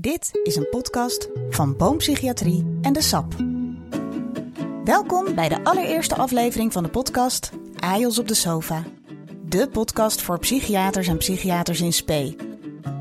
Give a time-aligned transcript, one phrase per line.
[0.00, 3.34] Dit is een podcast van Boompsychiatrie en de SAP.
[4.84, 8.82] Welkom bij de allereerste aflevering van de podcast AJOS op de sofa.
[9.44, 12.36] De podcast voor psychiaters en psychiaters in spe.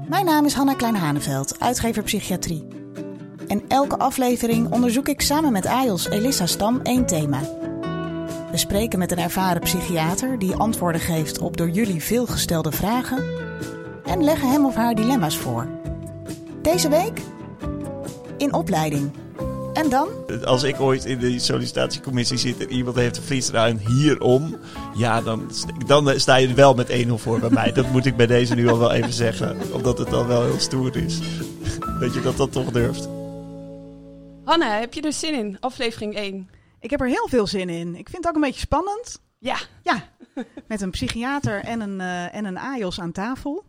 [0.08, 2.68] Mijn naam is Hanna Klein-Haneveld, uitgever psychiatrie.
[3.48, 7.40] En elke aflevering onderzoek ik samen met AJOS Elissa Stam één thema.
[8.52, 13.24] We spreken met een ervaren psychiater die antwoorden geeft op door jullie veel gestelde vragen
[14.06, 15.68] en leggen hem of haar dilemma's voor.
[16.72, 17.22] Deze week
[18.38, 19.12] in opleiding.
[19.74, 20.08] En dan?
[20.46, 24.56] Als ik ooit in de sollicitatiecommissie zit en iemand heeft een vliesruim hierom,
[24.96, 25.52] ja, dan,
[25.86, 27.72] dan sta je er wel met 1-0 voor bij mij.
[27.72, 30.60] Dat moet ik bij deze nu al wel even zeggen, omdat het dan wel heel
[30.60, 31.20] stoer is.
[32.00, 33.10] Dat je dat dan toch durft.
[34.44, 35.58] Hanna, heb je er zin in?
[35.60, 36.50] Aflevering 1.
[36.80, 37.96] Ik heb er heel veel zin in.
[37.96, 39.22] Ik vind het ook een beetje spannend.
[39.40, 39.58] Ja.
[39.84, 40.04] Ja,
[40.68, 43.69] met een psychiater en een, uh, en een AJOS aan tafel.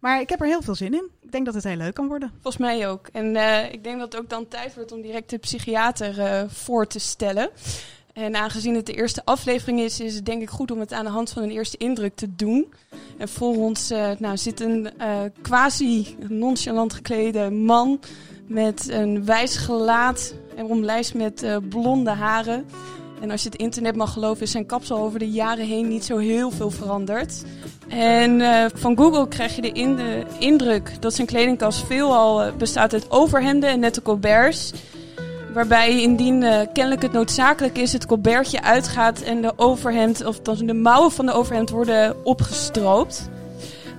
[0.00, 1.10] Maar ik heb er heel veel zin in.
[1.22, 2.30] Ik denk dat het heel leuk kan worden.
[2.32, 3.08] Volgens mij ook.
[3.12, 6.42] En uh, ik denk dat het ook dan tijd wordt om direct de psychiater uh,
[6.48, 7.50] voor te stellen.
[8.12, 11.04] En aangezien het de eerste aflevering is, is het denk ik goed om het aan
[11.04, 12.72] de hand van een eerste indruk te doen.
[13.18, 14.88] En voor ons uh, nou, zit een
[15.42, 18.00] quasi nonchalant geklede man
[18.46, 22.66] met een wijs gelaat en omlijst met blonde haren.
[23.20, 26.04] En als je het internet mag geloven, is zijn kapsel over de jaren heen niet
[26.04, 27.44] zo heel veel veranderd.
[27.88, 32.52] En uh, van Google krijg je de, in de, indruk dat zijn kledingkast veelal uh,
[32.52, 34.72] bestaat uit overhemden en nette colberts.
[35.52, 40.66] Waarbij indien uh, kennelijk het noodzakelijk is, het colbertje uitgaat en de overhemd, of dan
[40.66, 43.28] de mouwen van de overhemd worden opgestroopt.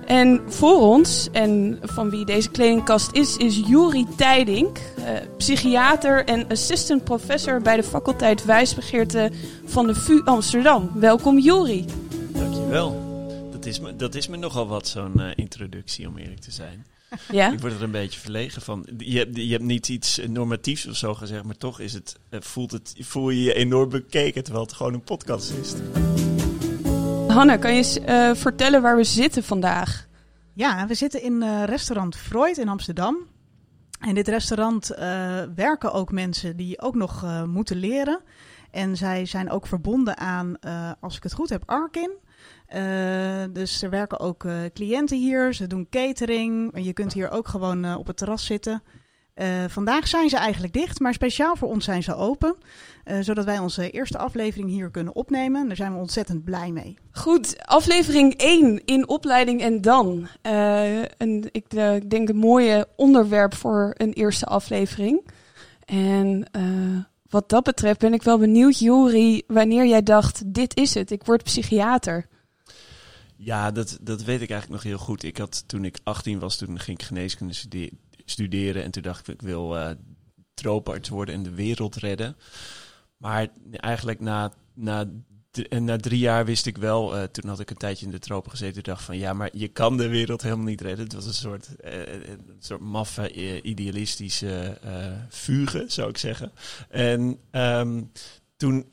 [0.06, 5.04] En voor ons, en van wie deze kledingkast is, is Juri Tijdink, uh,
[5.36, 9.30] psychiater en assistant professor bij de faculteit Wijsbegeerte
[9.64, 10.90] van de VU Amsterdam.
[10.94, 11.84] Welkom Juri.
[12.32, 13.10] Dankjewel.
[13.52, 16.86] Dat is me, dat is me nogal wat, zo'n uh, introductie, om eerlijk te zijn.
[17.30, 17.52] Ja?
[17.52, 18.86] Ik word er een beetje verlegen van.
[18.98, 22.70] Je hebt, je hebt niet iets normatiefs of zo gezegd, maar toch is het, voelt
[22.70, 25.74] het, voel je je enorm bekeken, terwijl het gewoon een podcast is.
[27.32, 30.06] Hanna, kan je eens uh, vertellen waar we zitten vandaag?
[30.54, 33.16] Ja, we zitten in uh, restaurant Freud in Amsterdam.
[34.06, 34.98] In dit restaurant uh,
[35.54, 38.20] werken ook mensen die ook nog moeten leren.
[38.70, 40.58] En zij zijn ook verbonden aan,
[41.00, 42.10] als ik het goed heb, Arkin.
[43.52, 45.54] dus er werken ook cliënten hier.
[45.54, 46.70] Ze doen catering.
[46.84, 48.82] Je kunt hier ook gewoon op het terras zitten.
[49.34, 52.56] Uh, vandaag zijn ze eigenlijk dicht, maar speciaal voor ons zijn ze open.
[53.04, 55.66] Uh, zodat wij onze eerste aflevering hier kunnen opnemen.
[55.66, 56.98] Daar zijn we ontzettend blij mee.
[57.10, 60.28] Goed, aflevering 1 in opleiding en dan.
[60.42, 65.30] Uh, een, ik, ik, denk een mooie onderwerp voor een eerste aflevering.
[65.84, 66.46] En
[67.28, 71.24] wat dat betreft ben ik wel benieuwd, Jori, wanneer jij dacht: dit is het, ik
[71.24, 72.26] word psychiater.
[73.36, 75.22] Ja, dat, dat weet ik eigenlijk nog heel goed.
[75.22, 77.98] Ik had toen ik 18 was, toen ging ik geneeskunde studeren
[78.32, 78.82] studeren.
[78.82, 79.90] En toen dacht ik, ik wil uh,
[80.54, 82.36] trooparts worden en de wereld redden.
[83.16, 85.10] Maar eigenlijk na, na,
[85.68, 88.50] na drie jaar wist ik wel, uh, toen had ik een tijdje in de tropen
[88.50, 91.04] gezeten, ik dacht van ja, maar je kan de wereld helemaal niet redden.
[91.04, 91.92] Het was een soort, uh,
[92.28, 94.78] een soort maffe, idealistische
[95.30, 96.52] fuge, zou ik zeggen.
[96.88, 98.10] En um,
[98.56, 98.86] toen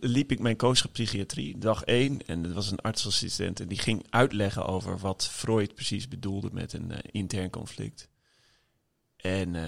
[0.00, 0.56] liep ik mijn
[0.92, 2.26] psychiatrie, dag één.
[2.26, 6.72] En dat was een artsassistent en die ging uitleggen over wat Freud precies bedoelde met
[6.72, 8.08] een intern conflict.
[9.22, 9.62] En uh,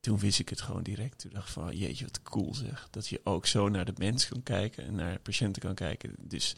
[0.00, 1.18] toen wist ik het gewoon direct.
[1.18, 2.88] Toen dacht ik van, jeetje, wat cool zeg.
[2.90, 6.14] Dat je ook zo naar de mens kan kijken en naar patiënten kan kijken.
[6.18, 6.56] Dus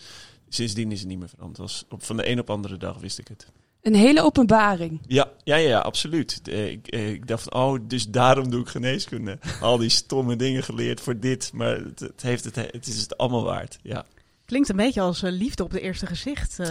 [0.48, 1.58] sindsdien is het niet meer veranderd.
[1.58, 3.46] Was op, van de een op andere dag wist ik het.
[3.82, 5.00] Een hele openbaring.
[5.06, 6.48] Ja, ja, ja, absoluut.
[6.48, 9.38] Ik, ik dacht, oh, dus daarom doe ik geneeskunde.
[9.60, 11.50] Al die stomme dingen geleerd voor dit.
[11.52, 14.06] Maar het, het heeft het, het is het allemaal waard, ja.
[14.44, 16.58] Klinkt een beetje als uh, liefde op het eerste gezicht.
[16.58, 16.66] Uh...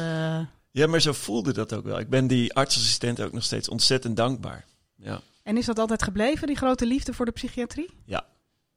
[0.72, 2.00] Ja, maar zo voelde dat ook wel.
[2.00, 4.66] Ik ben die artsassistent ook nog steeds ontzettend dankbaar.
[5.04, 5.22] Ja.
[5.44, 7.90] En is dat altijd gebleven, die grote liefde voor de psychiatrie?
[8.06, 8.26] Ja,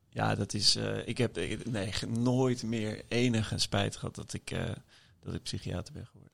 [0.09, 0.77] ja dat is.
[0.77, 4.65] Uh, ik heb nee, nooit meer enige spijt gehad dat ik, uh,
[5.21, 6.26] dat ik psychiater ben geworden.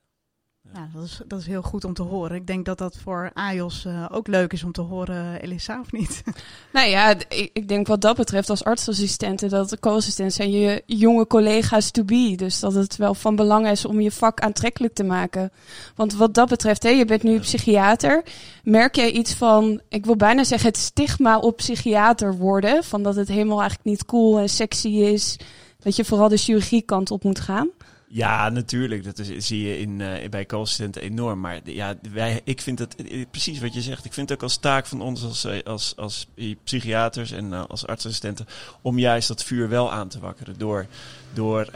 [0.73, 0.79] Ja.
[0.79, 2.37] Nou, dat, is, dat is heel goed om te horen.
[2.37, 5.93] Ik denk dat dat voor AJOS uh, ook leuk is om te horen, Elisa, of
[5.93, 6.23] niet?
[6.73, 10.83] Nou ja, ik, ik denk wat dat betreft als artsassistenten, dat de co-assistenten zijn je
[10.87, 12.33] jonge collega's to be.
[12.37, 15.53] Dus dat het wel van belang is om je vak aantrekkelijk te maken.
[15.95, 18.23] Want wat dat betreft, hé, je bent nu psychiater.
[18.63, 22.85] Merk jij iets van, ik wil bijna zeggen, het stigma op psychiater worden?
[22.85, 25.37] Van dat het helemaal eigenlijk niet cool en sexy is.
[25.79, 27.69] Dat je vooral de chirurgiekant op moet gaan?
[28.15, 29.05] Ja, natuurlijk.
[29.05, 31.41] Dat is, zie je in, uh, bij co-assistenten enorm.
[31.41, 32.97] Maar ja, wij, ik vind het
[33.31, 34.05] precies wat je zegt.
[34.05, 36.27] Ik vind het ook als taak van ons als, als, als
[36.65, 38.47] psychiaters en als artsassistenten
[38.83, 40.59] om juist dat vuur wel aan te wakkeren.
[40.59, 40.87] Door,
[41.33, 41.67] door,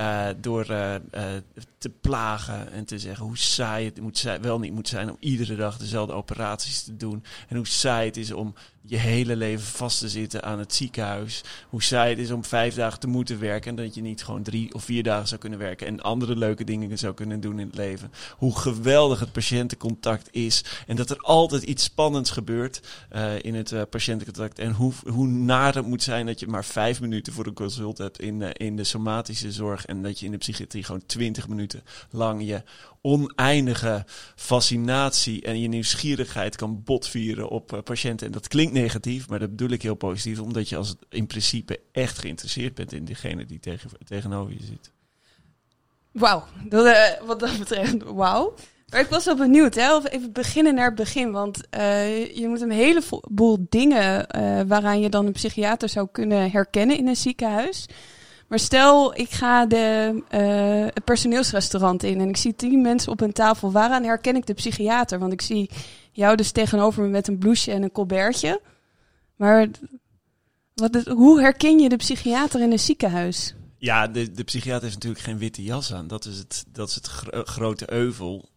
[0.40, 0.66] door
[1.78, 5.16] te plagen en te zeggen hoe saai het moet zijn, wel niet moet zijn om
[5.20, 7.24] iedere dag dezelfde operaties te doen.
[7.48, 8.54] En hoe saai het is om
[8.86, 11.42] je hele leven vast te zitten aan het ziekenhuis.
[11.68, 14.42] Hoe saai het is om vijf dagen te moeten werken en dat je niet gewoon
[14.42, 17.66] drie of vier dagen zou kunnen werken en andere leuke dingen zou kunnen doen in
[17.66, 18.12] het leven.
[18.36, 22.80] Hoe geweldig het patiëntencontact is en dat er altijd iets spannends gebeurt
[23.14, 24.58] uh, in het uh, patiëntencontact.
[24.58, 27.98] En hoe, hoe naar het moet zijn dat je maar vijf minuten voor een consult
[27.98, 31.48] hebt in, uh, in de somatische zorg en dat je in de psychiatrie gewoon twintig
[31.48, 32.62] minuten lang je
[33.06, 34.04] oneindige
[34.36, 38.26] fascinatie en je nieuwsgierigheid kan botvieren op uh, patiënten.
[38.26, 41.80] En dat klinkt negatief, maar dat bedoel ik heel positief, omdat je als in principe
[41.92, 44.90] echt geïnteresseerd bent in diegene die tegen, tegenover je zit.
[46.10, 48.54] Wauw, uh, wat dat betreft, wauw.
[48.88, 50.08] Maar ik was wel benieuwd, hè?
[50.08, 51.32] even beginnen naar het begin.
[51.32, 54.26] Want uh, je moet een heleboel dingen
[54.68, 57.86] waaraan je dan een psychiater zou kunnen herkennen in een ziekenhuis.
[58.48, 63.20] Maar stel, ik ga de, uh, het personeelsrestaurant in en ik zie tien mensen op
[63.20, 63.72] een tafel.
[63.72, 65.18] Waaraan herken ik de psychiater?
[65.18, 65.70] Want ik zie
[66.12, 68.60] jou dus tegenover me met een blouseje en een colbertje.
[69.36, 69.68] Maar
[70.74, 73.54] wat hoe herken je de psychiater in een ziekenhuis?
[73.78, 76.06] Ja, de, de psychiater heeft natuurlijk geen witte jas aan.
[76.06, 77.06] Dat is het, dat is het
[77.48, 78.48] grote euvel.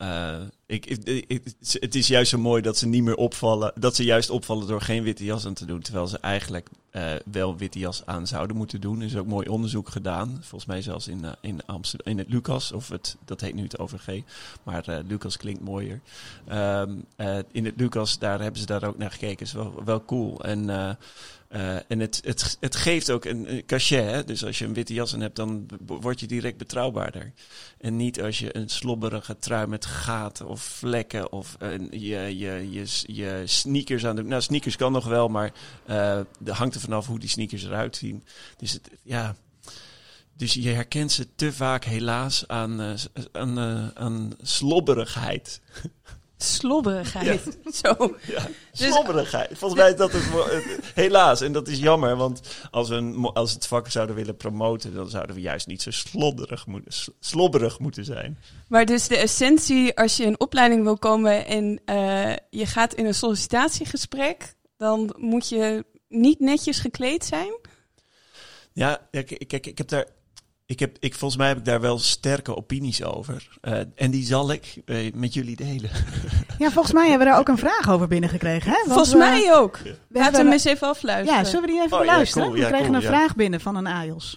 [0.65, 3.71] Ik, ik, het is juist zo mooi dat ze niet meer opvallen.
[3.75, 5.81] Dat ze juist opvallen door geen witte jas aan te doen.
[5.81, 8.99] Terwijl ze eigenlijk uh, wel witte jas aan zouden moeten doen.
[8.99, 10.37] Er is ook mooi onderzoek gedaan.
[10.39, 12.71] Volgens mij zelfs in, uh, in Amsterdam, in het Lucas.
[12.71, 14.21] Of het, dat heet nu het OVG.
[14.63, 15.99] Maar uh, Lucas klinkt mooier.
[16.51, 17.05] Um,
[17.51, 19.45] in het Lucas, daar hebben ze daar ook naar gekeken.
[19.45, 20.43] Is wel, wel cool.
[20.43, 20.69] En
[21.49, 24.11] uh, en het, het, het geeft ook een, een cachet.
[24.11, 24.23] Hè?
[24.23, 27.33] Dus als je een witte jas aan hebt, dan word je direct betrouwbaarder.
[27.77, 31.57] En niet als je een slobberige trui met gaten of vlekken of
[31.91, 34.27] je, je, je, je sneakers aan.
[34.27, 35.53] Nou, sneakers kan nog wel, maar
[35.89, 38.23] uh, er hangt er vanaf hoe die sneakers eruit zien.
[38.57, 39.35] Dus het, ja...
[40.33, 42.93] Dus je herkent ze te vaak helaas aan, uh,
[43.31, 43.59] aan,
[43.95, 45.61] aan slobberigheid.
[46.43, 47.57] Slobberigheid.
[47.63, 47.71] Ja.
[47.71, 48.15] Zo.
[48.27, 49.57] Ja, slobberigheid.
[49.57, 50.23] Volgens mij is dat het,
[50.93, 51.41] helaas.
[51.41, 52.41] En dat is jammer, want
[52.71, 55.91] als we een, als het vak zouden willen promoten, dan zouden we juist niet zo
[55.91, 58.39] slodderig moeten, slobberig moeten zijn.
[58.67, 63.05] Maar dus de essentie, als je in opleiding wil komen en uh, je gaat in
[63.05, 67.51] een sollicitatiegesprek, dan moet je niet netjes gekleed zijn?
[68.73, 70.05] Ja, kijk, kijk ik heb daar
[70.69, 73.47] ik heb, ik, volgens mij heb ik daar wel sterke opinies over.
[73.61, 75.89] Uh, en die zal ik uh, met jullie delen.
[76.57, 78.71] Ja, volgens mij hebben we daar ook een vraag over binnengekregen.
[78.71, 78.75] Hè?
[78.75, 79.77] Want volgens we, mij ook.
[79.77, 81.39] We Laten we hem eens even afluisteren.
[81.39, 82.47] Ja, zullen we die even oh, beluisteren?
[82.47, 84.33] Ja, cool, we kregen cool, een vraag binnen van een AIOS.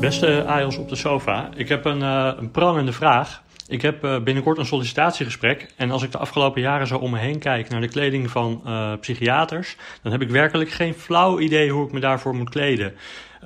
[0.00, 1.50] Beste AIOS op de sofa.
[1.56, 3.42] Ik heb een, uh, een prangende vraag.
[3.66, 5.72] Ik heb binnenkort een sollicitatiegesprek.
[5.76, 8.62] En als ik de afgelopen jaren zo om me heen kijk naar de kleding van
[9.00, 9.76] psychiaters...
[10.02, 12.94] dan heb ik werkelijk geen flauw idee hoe ik me daarvoor moet kleden.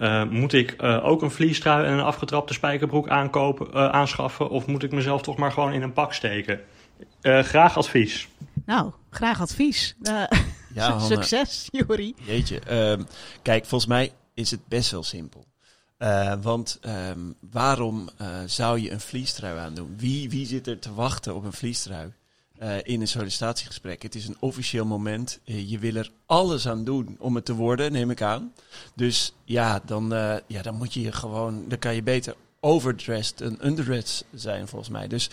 [0.03, 4.51] Uh, moet ik uh, ook een vliestrui en een afgetrapte spijkerbroek aankopen, uh, aanschaffen?
[4.51, 6.61] Of moet ik mezelf toch maar gewoon in een pak steken?
[7.23, 8.29] graag advies.
[8.67, 9.97] Nou, graag advies.
[10.75, 12.15] ja, succes, Jori.
[12.17, 12.59] Jeetje.
[12.59, 13.03] Ehm,
[13.43, 15.47] kijk, volgens mij is het best wel simpel.
[16.43, 16.81] Want
[17.11, 18.09] um, waarom
[18.47, 19.95] zou je een vliestrui aandoen?
[19.97, 22.13] Wie, wie zit er te wachten op een vliestrui?
[22.63, 24.03] uh, in een sollicitatiegesprek.
[24.03, 25.41] Het is een officieel moment.
[25.45, 28.53] Je wil er alles aan doen om het te worden, neem ik aan.
[28.95, 30.09] Dus ja, dan,
[30.47, 31.65] ja, dan moet je je gewoon.
[31.69, 35.09] Dan kan je beter overdressed en underdressed zijn, volgens mij.
[35.09, 35.31] Dus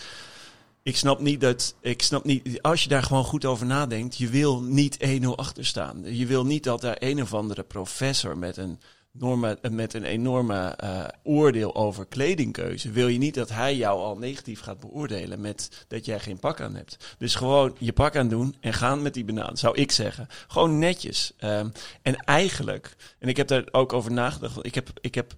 [0.82, 1.74] ik snap niet dat.
[1.80, 2.62] Ik snap niet.
[2.62, 6.14] Als je daar gewoon goed over nadenkt, je wil niet 1-0 achter staan.
[6.14, 8.80] Je wil niet dat daar een of andere professor met een
[9.18, 14.16] enorme, met een enorme uh, oordeel over kledingkeuze, wil je niet dat hij jou al
[14.16, 17.14] negatief gaat beoordelen met dat jij geen pak aan hebt.
[17.18, 20.26] Dus gewoon je pak aan doen en gaan met die banaan, zou ik zeggen.
[20.48, 21.32] Gewoon netjes.
[21.40, 25.34] Um, en eigenlijk, en ik heb daar ook over nagedacht, ik heb, ik heb,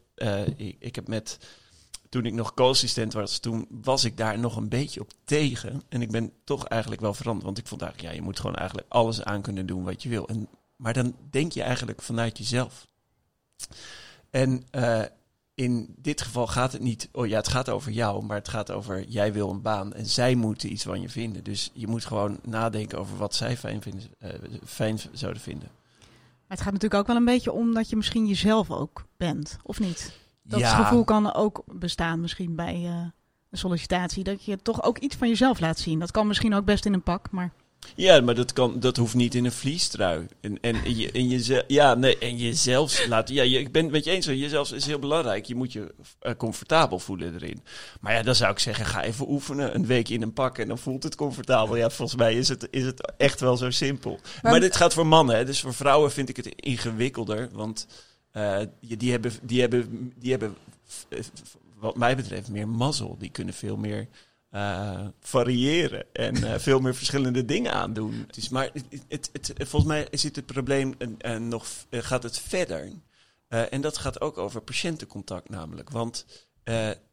[0.57, 1.39] ik, ik heb met
[2.09, 5.83] toen ik nog co-assistent was, toen was ik daar nog een beetje op tegen.
[5.89, 7.45] En ik ben toch eigenlijk wel veranderd.
[7.45, 10.09] Want ik vond eigenlijk, ja, je moet gewoon eigenlijk alles aan kunnen doen wat je
[10.09, 10.29] wil.
[10.29, 12.87] En, maar dan denk je eigenlijk vanuit jezelf.
[14.31, 15.03] En uh,
[15.55, 18.71] in dit geval gaat het niet, oh ja, het gaat over jou, maar het gaat
[18.71, 21.45] over jij wil een baan en zij moeten iets van je vinden.
[21.45, 24.31] Dus je moet gewoon nadenken over wat zij fijn, vinden, uh,
[24.65, 25.69] fijn zouden vinden.
[26.49, 29.59] Maar het gaat natuurlijk ook wel een beetje om dat je misschien jezelf ook bent,
[29.63, 30.13] of niet?
[30.43, 30.85] Dat ja.
[30.85, 32.91] gevoel kan ook bestaan misschien bij uh,
[33.51, 35.99] een sollicitatie, dat je toch ook iets van jezelf laat zien.
[35.99, 37.53] Dat kan misschien ook best in een pak, maar...
[37.95, 40.27] Ja, maar dat, kan, dat hoeft niet in een vliestrui.
[40.41, 43.35] En, en, je, en, je, ja, nee, en jezelf laten.
[43.35, 44.27] Ja, je, ik ben het met je eens.
[44.27, 45.45] Jezelf is heel belangrijk.
[45.45, 47.63] Je moet je uh, comfortabel voelen erin.
[48.01, 49.75] Maar ja, dan zou ik zeggen: ga even oefenen.
[49.75, 51.77] Een week in een pak en dan voelt het comfortabel.
[51.77, 54.19] Ja, volgens mij is het, is het echt wel zo simpel.
[54.43, 55.37] Maar, maar dit gaat voor mannen.
[55.37, 57.49] Hè, dus voor vrouwen vind ik het ingewikkelder.
[57.53, 57.87] Want
[58.33, 60.57] uh, die, hebben, die, hebben, die hebben,
[61.75, 63.17] wat mij betreft, meer mazzel.
[63.19, 64.09] Die kunnen veel meer
[64.53, 68.27] uh, variëren en uh, veel meer verschillende dingen aandoen.
[68.51, 68.71] Maar
[69.09, 72.93] het, het, volgens mij zit het probleem uh, nog, gaat het verder.
[73.49, 75.91] en dat gaat ook over patiëntencontact namelijk.
[75.91, 76.27] Want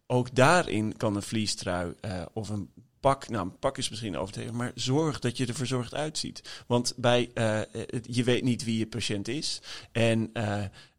[0.08, 1.94] ook daarin kan een vliestrui
[2.34, 5.94] of een pak, nou een pak is misschien overdreven, maar zorg dat je er verzorgd
[5.94, 6.63] uitziet.
[6.68, 7.30] Want bij,
[8.01, 9.62] je weet niet wie je patiënt is
[9.92, 10.32] en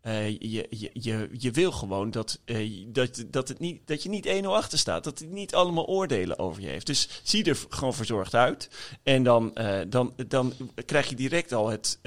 [0.07, 4.09] uh, je, je, je, je wil gewoon dat, uh, dat, dat, het niet, dat je
[4.09, 5.05] niet 1-0 achter staat.
[5.05, 6.87] Dat hij niet allemaal oordelen over je heeft.
[6.87, 8.71] Dus zie er gewoon verzorgd uit.
[9.03, 10.53] En dan, uh, dan, dan
[10.85, 11.99] krijg je direct al het,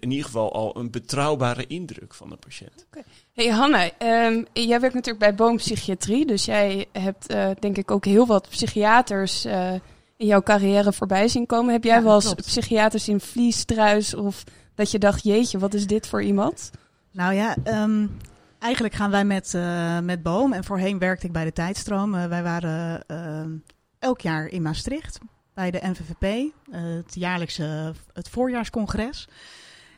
[0.00, 2.86] in ieder geval al een betrouwbare indruk van de patiënt.
[2.86, 3.04] Okay.
[3.32, 6.26] Hey Hanna, um, jij werkt natuurlijk bij Boompsychiatrie.
[6.26, 9.44] Dus jij hebt denk ik ook heel wat psychiaters
[10.16, 11.72] in jouw carrière voorbij zien komen.
[11.72, 14.44] Heb jij ja, wel eens psychiaters in vliestruis of
[14.74, 16.70] dat je dacht, jeetje, wat is dit voor iemand?
[17.14, 18.16] Nou ja, um,
[18.58, 20.52] eigenlijk gaan wij met, uh, met Boom.
[20.52, 22.14] En voorheen werkte ik bij de Tijdstroom.
[22.14, 23.58] Uh, wij waren uh,
[23.98, 25.18] elk jaar in Maastricht
[25.54, 26.22] bij de NVVP.
[26.22, 29.28] Eh, het jaarlijkse het voorjaarscongres.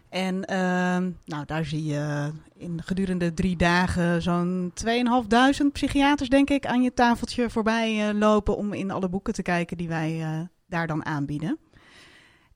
[0.08, 6.66] En ehm, nou, daar zie je in gedurende drie dagen zo'n 2.500 psychiaters, denk ik,
[6.66, 10.24] aan je tafeltje voorbij lopen om in alle boeken te kijken die wij
[10.66, 11.58] daar dan aanbieden.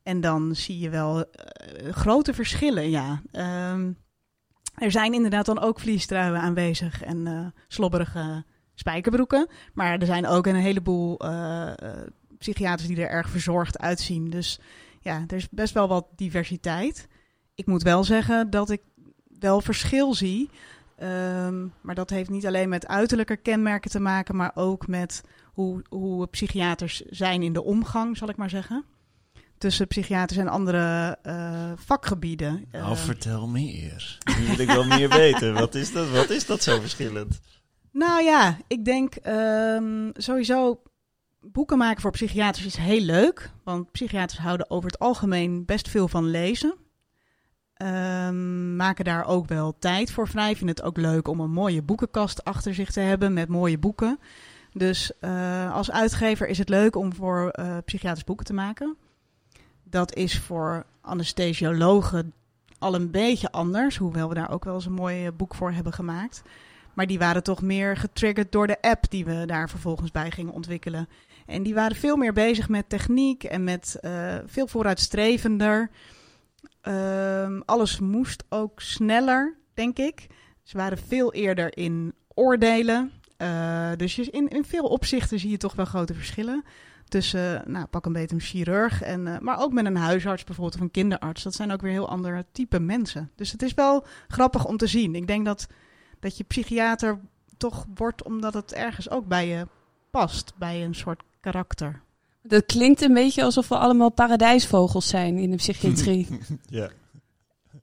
[0.03, 1.25] En dan zie je wel
[1.91, 3.23] grote verschillen, ja.
[4.81, 8.45] Er zijn inderdaad dan ook vliestruien aanwezig en uh, slobberige
[8.75, 9.49] spijkerbroeken.
[9.75, 11.73] Maar er zijn ook een heleboel uh,
[12.39, 14.31] psychiaters die er erg verzorgd uitzien.
[14.31, 14.61] Dus
[15.01, 17.09] ja, er is best wel wat diversiteit.
[17.55, 18.81] Ik moet wel zeggen dat ik
[19.39, 20.51] wel verschil zie.
[21.03, 25.83] Um, maar dat heeft niet alleen met uiterlijke kenmerken te maken, maar ook met hoe,
[25.89, 28.85] hoe psychiaters zijn in de omgang, zal ik maar zeggen
[29.61, 32.65] tussen psychiaters en andere uh, vakgebieden.
[32.73, 34.19] Nou, uh, vertel meer.
[34.39, 35.55] Nu wil ik wel meer weten.
[35.55, 37.41] Wat is, dat, wat is dat zo verschillend?
[37.93, 40.83] Nou ja, ik denk um, sowieso
[41.41, 43.51] boeken maken voor psychiaters is heel leuk.
[43.65, 46.75] Want psychiaters houden over het algemeen best veel van lezen.
[47.83, 50.57] Um, maken daar ook wel tijd voor vrij.
[50.57, 54.19] Vinden het ook leuk om een mooie boekenkast achter zich te hebben met mooie boeken.
[54.73, 58.97] Dus uh, als uitgever is het leuk om voor uh, psychiaters boeken te maken.
[59.91, 62.33] Dat is voor anesthesiologen
[62.79, 65.73] al een beetje anders, hoewel we daar ook wel eens een mooi eh, boek voor
[65.73, 66.43] hebben gemaakt.
[66.95, 70.53] Maar die waren toch meer getriggerd door de app die we daar vervolgens bij gingen
[70.53, 71.09] ontwikkelen.
[71.47, 75.91] En die waren veel meer bezig met techniek en met uh, veel vooruitstrevender.
[76.89, 80.27] Uh, alles moest ook sneller, denk ik.
[80.63, 83.13] Ze waren veel eerder in oordelen.
[83.39, 86.65] Uh, dus in, in veel opzichten zie je toch wel grote verschillen
[87.11, 90.77] tussen, nou, pak een beetje een chirurg, en, uh, maar ook met een huisarts bijvoorbeeld
[90.77, 91.43] of een kinderarts.
[91.43, 93.31] Dat zijn ook weer heel andere type mensen.
[93.35, 95.15] Dus het is wel grappig om te zien.
[95.15, 95.67] Ik denk dat,
[96.21, 97.21] dat je psychiater
[97.57, 99.67] toch wordt omdat het ergens ook bij je
[100.11, 102.03] past, bij een soort karakter.
[102.43, 106.29] Dat klinkt een beetje alsof we allemaal paradijsvogels zijn in de psychiatrie.
[106.69, 106.91] ja.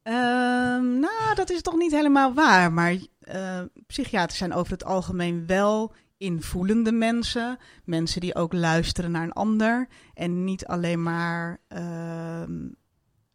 [0.04, 2.74] Um, nou, dat is toch niet helemaal waar.
[2.74, 7.58] Maar uh, psychiaters zijn over het algemeen wel invoelende mensen.
[7.84, 9.88] Mensen die ook luisteren naar een ander.
[10.14, 12.44] En niet alleen maar uh,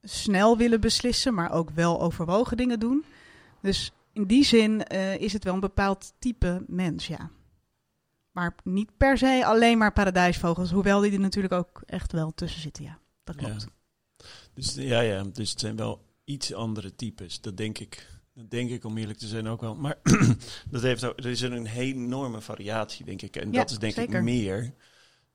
[0.03, 3.05] snel willen beslissen, maar ook wel overwogen dingen doen.
[3.61, 7.31] Dus in die zin uh, is het wel een bepaald type mens, ja.
[8.31, 12.61] Maar niet per se alleen maar paradijsvogels, hoewel die er natuurlijk ook echt wel tussen
[12.61, 12.99] zitten, ja.
[13.25, 13.67] Dat klopt.
[14.17, 14.25] Ja.
[14.55, 18.12] Dus ja, ja, dus het zijn wel iets andere types, dat denk ik.
[18.35, 19.75] Dat denk ik, om eerlijk te zijn, ook wel.
[19.75, 19.99] Maar
[20.71, 23.37] dat heeft ook, er is een enorme variatie, denk ik.
[23.37, 24.17] En ja, dat is denk zeker.
[24.17, 24.73] ik meer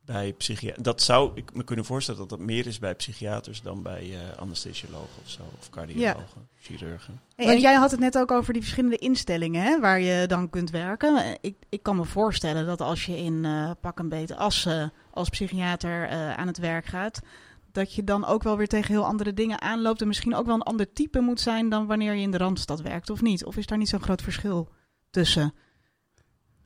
[0.07, 0.83] bij psychiaters.
[0.83, 4.37] Dat zou ik me kunnen voorstellen dat dat meer is bij psychiaters dan bij uh,
[4.37, 5.41] anesthesiologen of zo.
[5.59, 6.61] Of cardiologen, ja.
[6.61, 7.21] chirurgen.
[7.35, 10.49] Hey, en jij had het net ook over die verschillende instellingen hè, waar je dan
[10.49, 11.37] kunt werken.
[11.41, 15.29] Ik, ik kan me voorstellen dat als je in uh, pak een beet Assen als
[15.29, 17.21] psychiater uh, aan het werk gaat
[17.71, 20.01] dat je dan ook wel weer tegen heel andere dingen aanloopt.
[20.01, 22.81] En misschien ook wel een ander type moet zijn dan wanneer je in de Randstad
[22.81, 23.45] werkt, of niet?
[23.45, 24.69] Of is daar niet zo'n groot verschil
[25.09, 25.53] tussen?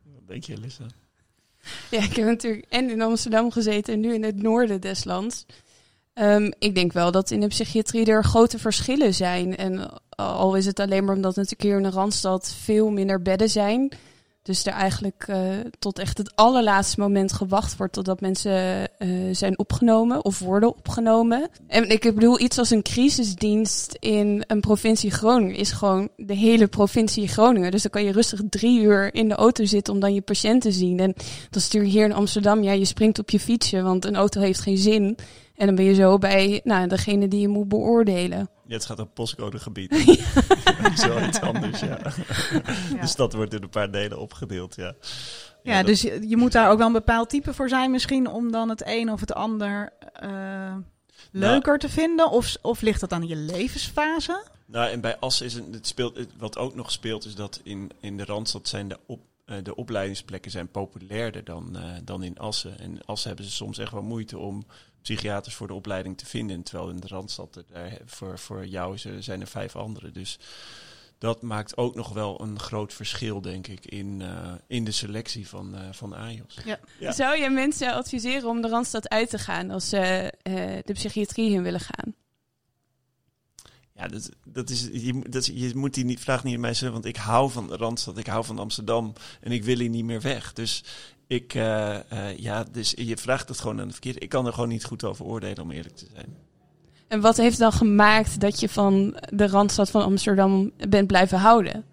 [0.03, 0.85] Wat denk je, Lissa?
[1.91, 5.45] Ja, ik heb natuurlijk en in Amsterdam gezeten en nu in het noorden des lands.
[6.13, 9.57] Um, ik denk wel dat in de psychiatrie er grote verschillen zijn.
[9.57, 13.49] En al is het alleen maar omdat natuurlijk hier in de Randstad veel minder bedden
[13.49, 13.91] zijn.
[14.43, 15.37] Dus er eigenlijk uh,
[15.79, 21.49] tot echt het allerlaatste moment gewacht wordt totdat mensen uh, zijn opgenomen of worden opgenomen.
[21.67, 26.67] En ik bedoel, iets als een crisisdienst in een provincie Groningen is gewoon de hele
[26.67, 27.71] provincie Groningen.
[27.71, 30.61] Dus dan kan je rustig drie uur in de auto zitten om dan je patiënt
[30.61, 30.99] te zien.
[30.99, 31.13] En
[31.49, 34.41] dat is natuurlijk hier in Amsterdam, ja, je springt op je fietsje, want een auto
[34.41, 35.17] heeft geen zin.
[35.55, 38.49] En dan ben je zo bij nou, degene die je moet beoordelen.
[38.71, 39.89] Ja, het gaat om postcodegebied.
[40.81, 41.97] dat is wel iets anders, ja.
[43.01, 44.93] De stad wordt in een paar delen opgedeeld, ja.
[45.63, 48.27] Ja, dus je, je, moet daar ook wel een bepaald type voor zijn misschien...
[48.27, 50.75] om dan het een of het ander uh,
[51.31, 52.29] leuker te vinden?
[52.29, 54.45] Of, of ligt dat aan je levensfase?
[54.65, 57.25] Nou, en bij Assen is het, het speelt, wat ook nog speelt...
[57.25, 59.21] is dat in, in de Randstad zijn de op,
[59.63, 62.79] de opleidingsplekken zijn populairder dan, uh, dan in Assen.
[62.79, 64.65] En Assen hebben ze soms echt wel moeite om
[65.01, 66.63] psychiaters voor de opleiding te vinden.
[66.63, 70.13] Terwijl in de Randstad, er, voor, voor jou zijn er vijf anderen.
[70.13, 70.39] Dus
[71.21, 75.47] dat maakt ook nog wel een groot verschil, denk ik, in, uh, in de selectie
[75.47, 76.57] van, uh, van AJOS.
[76.65, 76.79] Ja.
[76.99, 77.11] Ja.
[77.11, 80.53] Zou je mensen adviseren om de Randstad uit te gaan als ze uh,
[80.85, 82.15] de psychiatrie in willen gaan?
[83.93, 86.91] Ja, dat, dat is, je, dat, je moet die niet, vraag niet aan mij zeggen,
[86.91, 90.05] want ik hou van de Randstad, ik hou van Amsterdam en ik wil hier niet
[90.05, 90.53] meer weg.
[90.53, 90.83] Dus
[91.31, 91.63] ik, uh,
[92.13, 94.19] uh, ja, dus je vraagt het gewoon aan de verkeerde.
[94.19, 96.35] Ik kan er gewoon niet goed over oordelen, om eerlijk te zijn.
[97.07, 101.85] En wat heeft dan gemaakt dat je van de Randstad van Amsterdam bent blijven houden?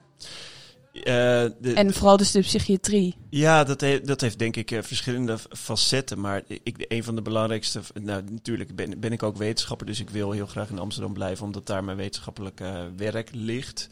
[1.05, 3.17] De, en vooral dus de psychiatrie.
[3.31, 6.21] Ja, dat, he, dat heeft denk ik uh, verschillende facetten.
[6.21, 7.81] Maar ik, een van de belangrijkste.
[8.01, 11.45] Nou, natuurlijk ben, ben ik ook wetenschapper, dus ik wil heel graag in Amsterdam blijven,
[11.45, 13.89] omdat daar mijn wetenschappelijk uh, werk ligt.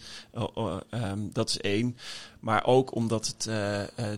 [0.91, 1.97] Um, dat is één.
[2.41, 3.43] Maar ook omdat het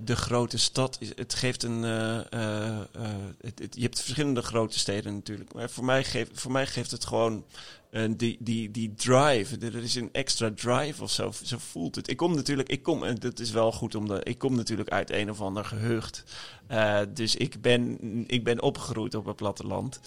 [0.04, 1.12] de grote stad is.
[1.14, 1.82] Het geeft een.
[1.82, 5.54] Het, het, je hebt verschillende grote steden natuurlijk.
[5.54, 7.44] Maar voor mij, geeft, voor mij geeft het gewoon
[7.90, 12.10] en die, die, die drive, er is een extra drive of zo, zo voelt het.
[12.10, 15.10] Ik kom natuurlijk, ik kom, en dat is wel goed om ik kom natuurlijk uit
[15.10, 16.24] een of ander gehucht.
[16.70, 20.00] Uh, dus ik ben, ik ben opgegroeid op het platteland.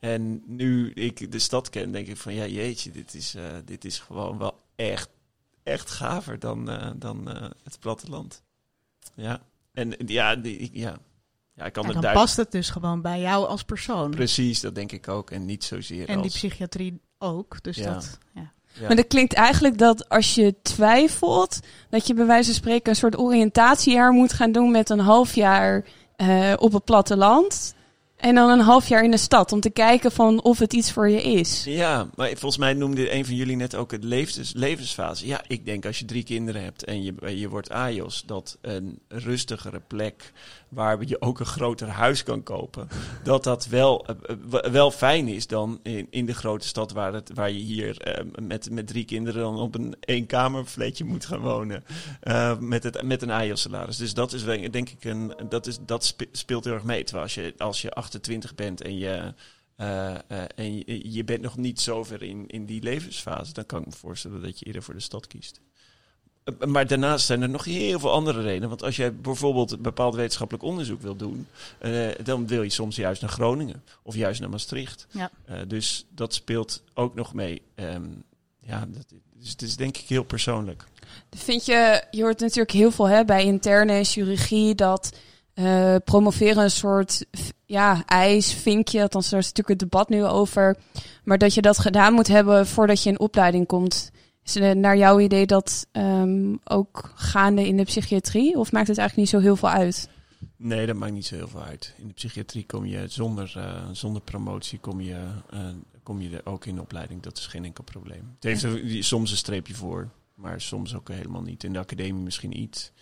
[0.00, 3.84] En nu ik de stad ken, denk ik van ja, jeetje, dit is, uh, dit
[3.84, 5.08] is gewoon wel echt,
[5.62, 7.26] echt gaver dan, uh, dan
[7.64, 8.42] het platteland.
[9.14, 9.42] Ja,
[9.72, 10.98] en ja, die, ja,
[11.58, 14.10] ja, ik kan dan past het dus gewoon bij jou als persoon.
[14.10, 15.30] Precies, dat denk ik ook.
[15.30, 17.62] En niet zozeer En die psychiatrie ook.
[17.62, 17.92] Dus ja.
[17.92, 18.52] dat, ja.
[18.80, 18.86] Ja.
[18.86, 21.60] Maar dat klinkt eigenlijk dat als je twijfelt,
[21.90, 25.34] dat je bij wijze van spreken een soort oriëntatiejaar moet gaan doen met een half
[25.34, 25.84] jaar
[26.16, 27.76] uh, op het platteland.
[28.16, 30.92] En dan een half jaar in de stad om te kijken van of het iets
[30.92, 31.64] voor je is.
[31.64, 35.26] Ja, maar volgens mij noemde een van jullie net ook het levens, levensfase.
[35.26, 38.98] Ja, ik denk als je drie kinderen hebt en je, je wordt AJOS, dat een
[39.08, 40.32] rustigere plek
[40.68, 42.88] waar je ook een groter huis kan kopen,
[43.22, 47.30] dat dat wel, uh, wel fijn is dan in, in de grote stad waar, het,
[47.34, 51.84] waar je hier uh, met, met drie kinderen dan op een eenkamerfletje moet gaan wonen.
[52.60, 53.96] Met, het, met een AJOS-salaris.
[53.96, 57.04] Dus dat is denk ik een, dat, is, dat speelt heel erg mee.
[57.04, 59.34] Terwijl als je, als je 28 bent en je.
[60.54, 63.92] En je, je, bent nog niet zover in, in die levensfase, dan kan ik me
[63.92, 65.60] voorstellen dat je eerder voor de stad kiest.
[66.48, 68.68] Uh, maar daarnaast zijn er nog heel veel andere redenen.
[68.68, 71.46] Want als jij bijvoorbeeld bepaald wetenschappelijk onderzoek wil doen,
[72.22, 75.06] dan wil je soms juist naar Groningen of juist naar Maastricht.
[75.10, 75.30] Ja.
[75.66, 77.62] dus dat speelt ook nog mee.
[77.74, 78.24] Um,
[78.60, 80.84] ja, dat, dus het is denk ik heel persoonlijk.
[81.30, 85.18] Vind je, je hoort natuurlijk heel veel hè, bij interne chirurgie dat
[85.54, 87.24] uh, promoveren een soort
[87.66, 89.02] ja, ijs, vinkje.
[89.02, 90.76] Althans, daar is natuurlijk het debat nu over.
[91.24, 94.10] Maar dat je dat gedaan moet hebben voordat je in opleiding komt.
[94.48, 98.58] Is het naar jouw idee dat um, ook gaande in de psychiatrie?
[98.58, 100.08] Of maakt het eigenlijk niet zo heel veel uit?
[100.56, 101.94] Nee, dat maakt niet zo heel veel uit.
[101.96, 105.60] In de psychiatrie kom je zonder, uh, zonder promotie kom je, uh,
[106.02, 107.22] kom je er ook in opleiding.
[107.22, 108.32] Dat is geen enkel probleem.
[108.34, 111.64] Het heeft er soms een streepje voor, maar soms ook helemaal niet.
[111.64, 112.92] In de academie misschien iets.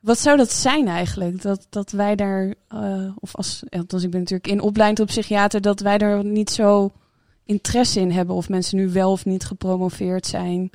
[0.00, 1.42] Wat zou dat zijn eigenlijk?
[1.42, 5.60] Dat, dat wij daar, uh, of als, althans ik ben natuurlijk in opleiding tot psychiater,
[5.60, 6.92] dat wij er niet zo
[7.44, 10.70] interesse in hebben of mensen nu wel of niet gepromoveerd zijn?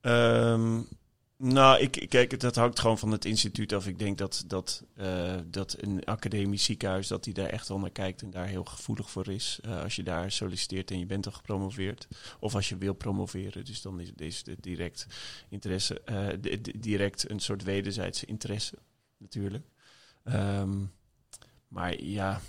[0.00, 0.88] Um,
[1.36, 3.86] nou, ik, kijk, dat hangt gewoon van het instituut af.
[3.86, 7.90] Ik denk dat, dat, uh, dat een academisch ziekenhuis dat die daar echt wel naar
[7.90, 9.60] kijkt en daar heel gevoelig voor is.
[9.64, 12.08] Uh, als je daar solliciteert en je bent al gepromoveerd.
[12.40, 13.64] Of als je wil promoveren.
[13.64, 15.06] Dus dan is, is het direct
[15.48, 18.74] interesse, uh, direct een soort wederzijdse interesse
[19.16, 19.66] natuurlijk.
[20.24, 20.92] Um,
[21.68, 22.40] maar ja,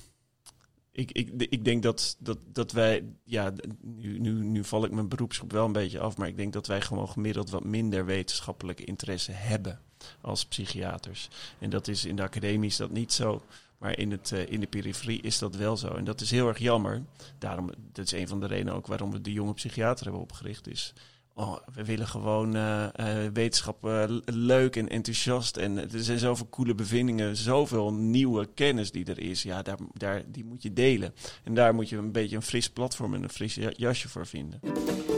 [1.00, 5.10] ik, ik, ik denk dat, dat, dat wij, ja, nu, nu, nu val ik mijn
[5.10, 8.84] beroepsgroep wel een beetje af, maar ik denk dat wij gewoon gemiddeld wat minder wetenschappelijke
[8.84, 9.80] interesse hebben
[10.22, 11.30] als psychiaters.
[11.60, 13.42] En dat is in de academie is dat niet zo,
[13.78, 15.88] maar in, het, uh, in de periferie is dat wel zo.
[15.88, 17.04] En dat is heel erg jammer.
[17.38, 20.68] Daarom, dat is een van de redenen ook waarom we de jonge psychiater hebben opgericht,
[20.68, 20.94] is
[21.40, 22.86] oh, we willen gewoon uh,
[23.34, 23.88] wetenschap
[24.26, 25.58] leuk en enthousiast.
[25.58, 29.44] En er zijn zoveel coole bevindingen, zoveel nieuwe kennis die er is.
[29.44, 31.14] Ja, daar, daar, die moet je delen.
[31.44, 34.60] En daar moet je een beetje een fris platform en een fris jasje voor vinden.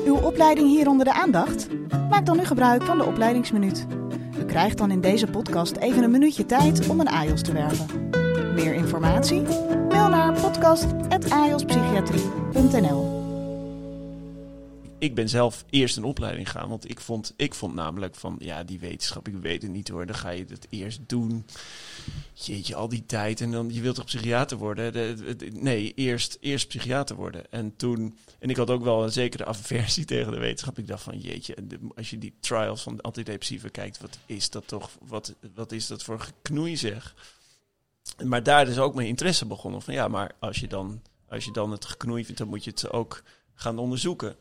[0.06, 1.68] Uw opleiding hier onder de aandacht?
[2.10, 3.88] Maak dan nu gebruik van de opleidingsminuut.
[4.40, 8.10] U krijgt dan in deze podcast even een minuutje tijd om een AIOS te werven.
[8.54, 9.42] Meer informatie?
[9.90, 13.11] Mail naar podcast.ajospsychiatrie.nl
[15.02, 16.70] ik ben zelf eerst een opleiding gaan.
[16.70, 20.06] Want ik vond, ik vond namelijk van, ja, die wetenschap, ik weet het niet hoor.
[20.06, 21.46] Dan ga je het eerst doen.
[22.34, 23.42] Jeetje, al die tijd.
[23.42, 25.18] En dan, je wilt toch psychiater worden?
[25.54, 27.52] nee, eerst, eerst psychiater worden.
[27.52, 30.78] En toen, en ik had ook wel een zekere aversie tegen de wetenschap.
[30.78, 31.56] Ik dacht van, jeetje,
[31.96, 36.04] als je die trials van antidepressiva kijkt, wat is dat toch, wat, wat is dat
[36.04, 37.16] voor geknoei zeg.
[38.24, 39.82] Maar daar is ook mijn interesse begonnen.
[39.82, 42.70] Van ja, maar als je dan, als je dan het geknoei vindt, dan moet je
[42.70, 43.24] het ook
[43.56, 44.36] gaan onderzoeken.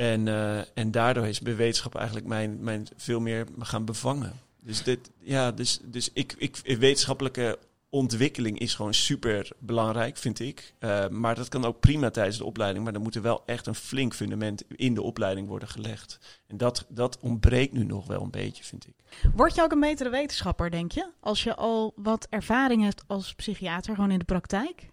[0.00, 4.32] En, uh, en daardoor is bij wetenschap eigenlijk mijn, mijn veel meer gaan bevangen.
[4.60, 7.58] Dus, dit, ja, dus, dus ik, ik, wetenschappelijke
[7.88, 10.74] ontwikkeling is gewoon super belangrijk, vind ik.
[10.80, 12.84] Uh, maar dat kan ook prima tijdens de opleiding.
[12.84, 16.18] Maar dan moet er wel echt een flink fundament in de opleiding worden gelegd.
[16.46, 18.94] En dat, dat ontbreekt nu nog wel een beetje, vind ik.
[19.34, 21.06] Word je ook een betere wetenschapper, denk je?
[21.20, 24.88] Als je al wat ervaring hebt als psychiater, gewoon in de praktijk?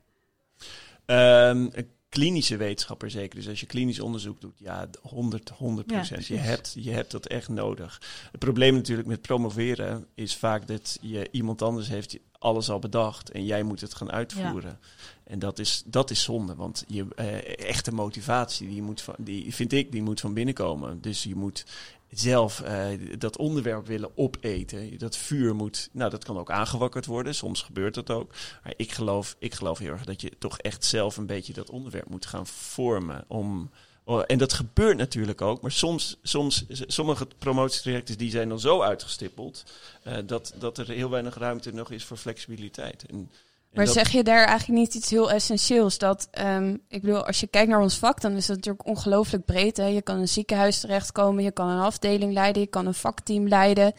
[1.05, 1.71] Um,
[2.09, 3.35] klinische wetenschapper zeker.
[3.35, 6.25] Dus als je klinisch onderzoek doet, ja, 100, 100 procent.
[6.25, 8.01] je, hebt, je hebt dat echt nodig.
[8.31, 13.31] Het probleem natuurlijk met promoveren is vaak dat je iemand anders heeft alles al bedacht
[13.31, 14.79] en jij moet het gaan uitvoeren.
[15.23, 19.55] En dat is, dat is zonde, want je uh, echte motivatie, die, moet van, die
[19.55, 21.01] vind ik, die moet van binnen komen.
[21.01, 21.65] Dus je moet
[22.09, 22.85] zelf uh,
[23.17, 24.97] dat onderwerp willen opeten.
[24.97, 27.35] Dat vuur moet, nou dat kan ook aangewakkerd worden.
[27.35, 28.33] Soms gebeurt dat ook.
[28.63, 31.69] Maar ik geloof, ik geloof heel erg dat je toch echt zelf een beetje dat
[31.69, 33.25] onderwerp moet gaan vormen.
[33.27, 33.69] Om,
[34.03, 35.61] oh, en dat gebeurt natuurlijk ook.
[35.61, 39.63] Maar soms, soms sommige promotietrajecten die zijn dan zo uitgestippeld.
[40.07, 43.05] Uh, dat, dat er heel weinig ruimte nog is voor flexibiliteit.
[43.05, 43.31] En,
[43.73, 45.97] maar zeg je daar eigenlijk niet iets heel essentieels?
[45.97, 49.45] Dat, um, ik bedoel, als je kijkt naar ons vak, dan is dat natuurlijk ongelooflijk
[49.45, 49.77] breed.
[49.77, 49.85] Hè?
[49.85, 53.93] Je kan een ziekenhuis terechtkomen, je kan een afdeling leiden, je kan een vakteam leiden.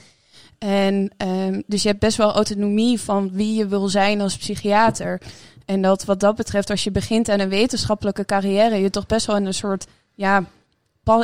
[0.58, 5.20] En um, dus je hebt best wel autonomie van wie je wil zijn als psychiater.
[5.64, 9.26] En dat wat dat betreft, als je begint aan een wetenschappelijke carrière, je toch best
[9.26, 10.44] wel in een soort ja,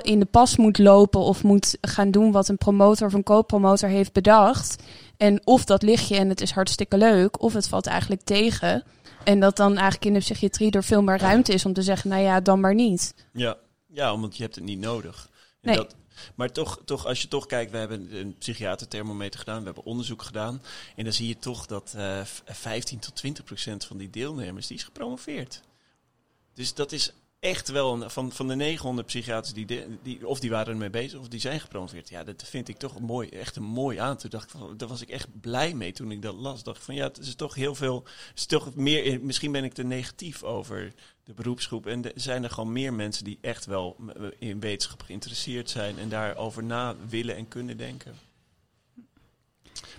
[0.02, 3.88] in de pas moet lopen of moet gaan doen wat een promotor of een co-promotor
[3.88, 4.83] heeft bedacht.
[5.16, 8.85] En of dat ligt je en het is hartstikke leuk, of het valt eigenlijk tegen.
[9.24, 12.11] En dat dan eigenlijk in de psychiatrie er veel meer ruimte is om te zeggen,
[12.11, 13.14] nou ja, dan maar niet.
[13.33, 15.29] Ja, ja omdat je hebt het niet nodig.
[15.61, 15.77] En nee.
[15.77, 15.94] dat,
[16.35, 20.22] maar toch, toch, als je toch kijkt, we hebben een psychiaterthermometer gedaan, we hebben onderzoek
[20.22, 20.62] gedaan.
[20.96, 24.66] En dan zie je toch dat uh, eh, 15 tot 20 procent van die deelnemers,
[24.66, 25.61] die is gepromoveerd.
[26.55, 27.12] Dus dat is
[27.44, 29.66] echt wel een, van, van de 900 psychiaters die,
[30.02, 32.09] die of die waren ermee bezig of die zijn gepromoveerd.
[32.09, 34.16] Ja, dat vind ik toch mooi, echt een mooi aan.
[34.16, 36.62] Toen dacht ik van, daar was ik echt blij mee toen ik dat las.
[36.62, 38.04] Dacht van ja, het is toch heel veel,
[38.35, 40.92] is toch meer, misschien ben ik te negatief over
[41.24, 41.87] de beroepsgroep.
[41.87, 43.96] En zijn er gewoon meer mensen die echt wel
[44.38, 48.14] in wetenschap geïnteresseerd zijn en daarover na willen en kunnen denken.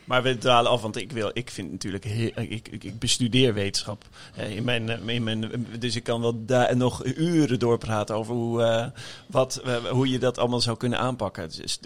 [0.06, 4.06] Maar we dwalen af, want ik, wil, ik vind natuurlijk, ik, ik, ik, bestudeer wetenschap.
[4.36, 8.92] in mijn, eh, in mijn, dus ik kan wel daar nog uren doorpraten over hoe,
[9.28, 11.50] wat, hoe je dat allemaal zou kunnen aanpakken.
[11.50, 11.80] Dus,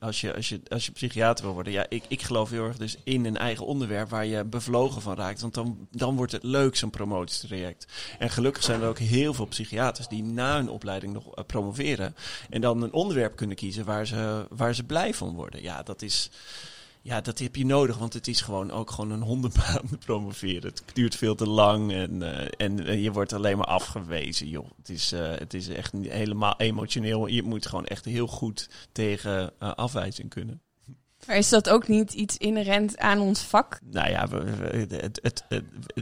[0.00, 2.76] als, je, als, je, als je psychiater wil worden, ja, ik, ik geloof heel erg
[2.76, 5.40] dus in een eigen onderwerp waar je bevlogen van raakt.
[5.40, 7.86] Want dan, dan wordt het leuk, zo'n promotietraject.
[8.18, 12.14] En gelukkig zijn er ook heel veel psychiaters die na hun opleiding nog promoveren.
[12.50, 15.62] En dan een onderwerp kunnen kiezen waar ze, waar ze blij van worden.
[15.62, 16.30] Ja, dat is
[17.08, 20.70] ja, dat heb je nodig, want het is gewoon ook gewoon een hondenbaan promoveren.
[20.70, 24.70] Het duurt veel te lang en, uh, en, je wordt alleen maar afgewezen, joh.
[24.76, 27.26] Het is, uh, het is echt helemaal emotioneel.
[27.26, 30.60] Je moet gewoon echt heel goed tegen afwijzing kunnen.
[31.28, 33.78] Maar is dat ook niet iets inherent aan ons vak?
[33.90, 34.28] Nou ja,
[34.96, 35.44] het, het,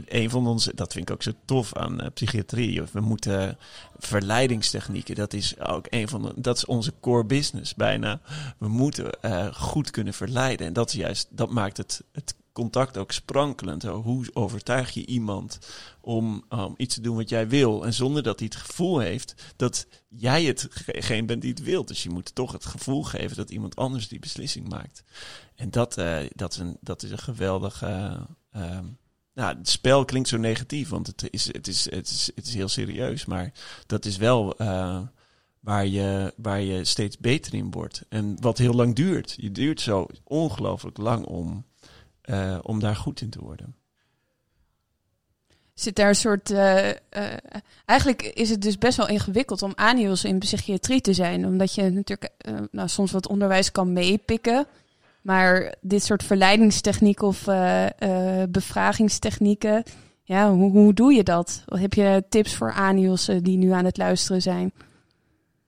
[0.05, 2.81] een van onze, dat vind ik ook zo tof aan uh, psychiatrie.
[2.91, 3.57] We moeten
[3.97, 8.19] verleidingstechnieken, dat is ook een van de, dat is onze core business bijna.
[8.57, 10.67] We moeten uh, goed kunnen verleiden.
[10.67, 13.83] En dat is juist, dat maakt het, het contact ook sprankelend.
[13.83, 15.59] Hoe overtuig je iemand
[16.01, 16.45] om
[16.77, 17.85] iets te doen wat jij wil?
[17.85, 21.87] En zonder dat hij het gevoel heeft dat jij hetgeen bent die het wilt.
[21.87, 25.03] Dus je moet toch het gevoel geven dat iemand anders die beslissing maakt.
[25.55, 28.19] En dat, uh, dat, is, een, dat is een geweldige.
[28.55, 28.79] Uh,
[29.33, 32.53] nou, het spel klinkt zo negatief, want het is, het is, het is, het is
[32.53, 33.25] heel serieus.
[33.25, 33.51] Maar
[33.85, 35.01] dat is wel uh,
[35.59, 38.05] waar, je, waar je steeds beter in wordt.
[38.09, 39.35] En wat heel lang duurt.
[39.37, 41.65] Je duurt zo ongelooflijk lang om
[42.29, 43.75] uh, om daar goed in te worden.
[45.73, 46.51] zit daar een soort.
[46.51, 46.95] eh, eh,
[47.85, 51.45] eigenlijk is het dus best wel ingewikkeld om anios in psychiatrie te zijn.
[51.45, 54.65] Omdat je natuurlijk eh, nou, soms wat onderwijs kan meepikken.
[55.21, 59.83] Maar dit soort verleidingstechnieken of eh, eh, bevragingstechnieken.
[60.23, 61.63] Ja, hoe, hoe doe je dat?
[61.65, 64.73] Heb je tips voor aniossen die nu aan het luisteren zijn?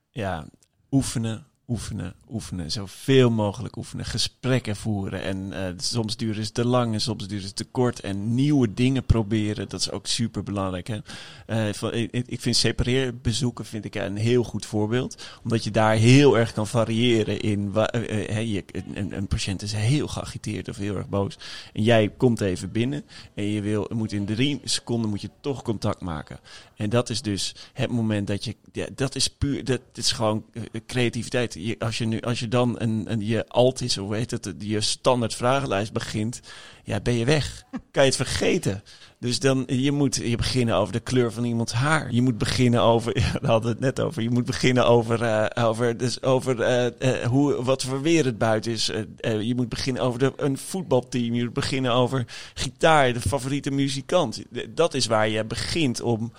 [0.10, 0.46] ja,
[0.92, 2.72] oefenen, oefenen, oefenen.
[2.72, 4.06] Zoveel mogelijk oefenen.
[4.06, 5.22] Gesprekken voeren.
[5.22, 8.00] En eh, soms duren ze te lang en soms duren ze te kort.
[8.00, 9.70] En nieuwe dingen proberen.
[9.70, 10.88] Dat is ook super belangrijk.
[10.88, 10.98] Hè?
[11.46, 15.24] Eh, ik, vind separeerbezoeken vind ik een heel goed voorbeeld.
[15.44, 17.72] Omdat je daar heel erg kan variëren in.
[17.74, 18.64] hè, je,
[18.94, 21.38] een, een patiënt is heel geagiteerd of heel erg boos.
[21.74, 23.04] En jij komt even binnen.
[23.34, 26.40] En je wil, moet in drie seconden moet je toch contact maken.
[26.76, 30.46] En dat is dus het moment dat je, ja, dat is puur, dat is gewoon
[30.86, 31.76] creativiteit.
[31.80, 34.54] Als, je nu, als je dan een, een, je alt is, of hoe heet het,
[34.58, 36.40] je standaard vragenlijst begint,
[36.84, 37.64] ja, ben je weg.
[37.92, 38.84] Kan je het vergeten.
[39.20, 42.12] Dus dan, je moet je beginnen over de kleur van iemands haar.
[42.12, 45.24] Je moet beginnen over, ja, daar hadden we het net over, je moet beginnen over,
[45.24, 48.92] eh, over, dus over eh, eh, hoe, wat voor weer het buiten is.
[49.22, 51.34] Je moet beginnen over de, een voetbalteam.
[51.34, 54.44] Je moet beginnen over gitaar, de favoriete muzikant.
[54.70, 56.32] Dat is waar je begint om,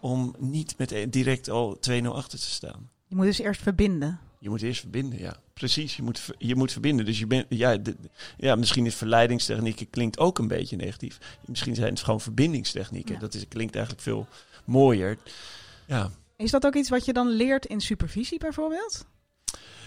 [0.00, 2.90] om niet met direct al 2-0 achter te staan.
[3.08, 4.20] Je moet dus eerst verbinden.
[4.42, 5.36] Je moet eerst verbinden, ja.
[5.54, 7.04] Precies, je moet, je moet verbinden.
[7.06, 7.96] Dus je bent, ja, de-
[8.36, 11.18] ja, misschien is verleidingstechnieken klinkt ook een beetje negatief.
[11.46, 13.14] Misschien zijn het gewoon verbindingstechnieken.
[13.14, 13.20] Ja.
[13.20, 14.26] Dat is, klinkt eigenlijk veel
[14.64, 15.18] mooier.
[15.86, 19.04] Ja, Is dat ook iets wat je dan leert in supervisie bijvoorbeeld?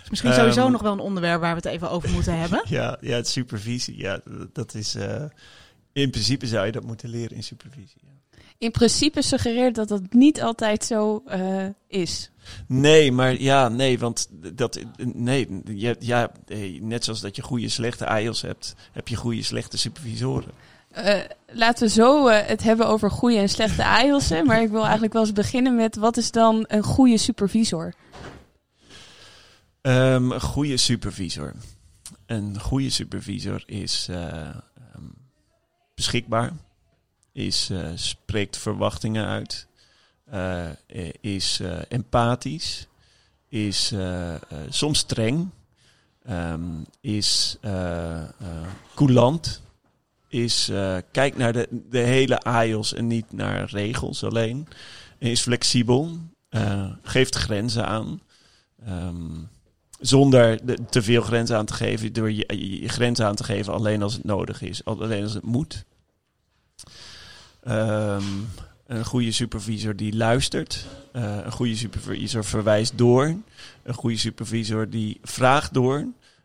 [0.03, 0.39] Is misschien Ehm.
[0.39, 2.61] sowieso nog wel een onderwerp waar we het even over moeten hebben.
[2.79, 4.19] ja, ja het supervisie, ja,
[4.53, 4.95] dat- is...
[4.95, 5.23] eh,
[5.93, 8.01] in principe zou je dat moeten leren in supervisie.
[8.03, 8.39] Ja.
[8.57, 12.31] In principe suggereert dat dat niet altijd zo eh, is.
[12.67, 14.79] Nee, maar ja, nee, want dat,
[15.13, 15.62] nee,
[15.99, 16.31] ja,
[16.79, 20.51] net zoals dat je goede slechte AIOS hebt, heb je goede slechte supervisoren.
[20.95, 24.45] Eh, laten we zo eh, het hebben over goede en slechte AIOS'en.
[24.45, 27.93] Maar ik wil eigenlijk wel eens beginnen met wat is dan een goede supervisor?
[29.81, 31.53] Ehm, een goede supervisor.
[32.25, 34.55] Een goede supervisor is eh, ehm,
[35.95, 36.51] beschikbaar,
[37.31, 39.67] is, spreekt verwachtingen uit,
[40.25, 40.75] eh, eh,
[41.21, 42.88] is eh, empathisch,
[43.49, 43.93] is
[44.69, 45.49] soms streng,
[46.23, 46.63] ehm,
[47.01, 47.57] is
[48.95, 49.61] coulant,
[50.27, 50.71] is
[51.11, 54.67] kijkt naar de, de hele AIOS en niet naar regels alleen,
[55.17, 56.17] is flexibel,
[57.01, 58.21] geeft grenzen aan.
[58.85, 59.31] Ehm,
[59.99, 64.01] zonder de- te veel grenzen aan te geven, door je, grenzen aan te geven alleen
[64.01, 65.85] als het nodig is, al- alleen als het moet.
[67.63, 68.23] Ehm,
[68.88, 70.86] een goede supervisor die luistert.
[71.12, 73.36] Eh, een goede supervisor verwijst door.
[73.84, 75.98] Een goede supervisor die vraagt door.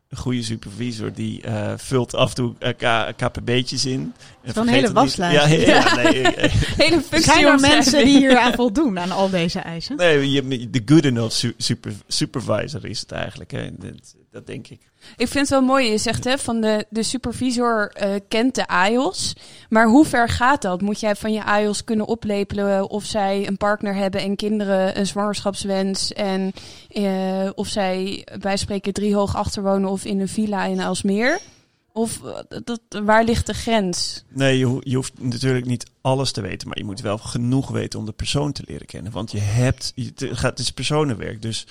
[0.09, 4.01] Een goede supervisor die eh, vult af en toe eh, K- KPB'tjes in.
[4.01, 5.17] En een vergeet hele het niet.
[5.17, 5.67] waslijst.
[5.67, 6.53] Ja, ja, nee, eh,
[6.87, 9.97] Hele functie Zijn er mensen die hier aan voldoen, aan al deze eisen?
[9.97, 13.51] nee, je, de good enough su- super, supervisor is het eigenlijk.
[13.51, 13.69] Hè.
[14.33, 14.81] Dat, denk ik.
[15.17, 18.67] Ik vind het wel mooi, je zegt hè, van de, de supervisor eh, kent de
[18.67, 19.37] AIOS.
[19.69, 20.81] Maar hoe ver gaat dat?
[20.81, 25.07] Moet jij van je AIOS kunnen oplepelen of zij een partner hebben en kinderen, een
[25.07, 26.53] zwangerschapswens en
[26.89, 31.39] eh, of zij bij spreken drie hoog achterwonen of in een villa in Alsmeer?
[31.93, 34.25] Of eh, dat, waar ligt de grens?
[34.29, 37.69] Nee, je, ho- je hoeft natuurlijk niet alles te weten, maar je moet wel genoeg
[37.71, 39.13] weten om de persoon te leren kennen.
[39.13, 41.67] Want je hebt, je, het, gaat, het is personenwerk, dus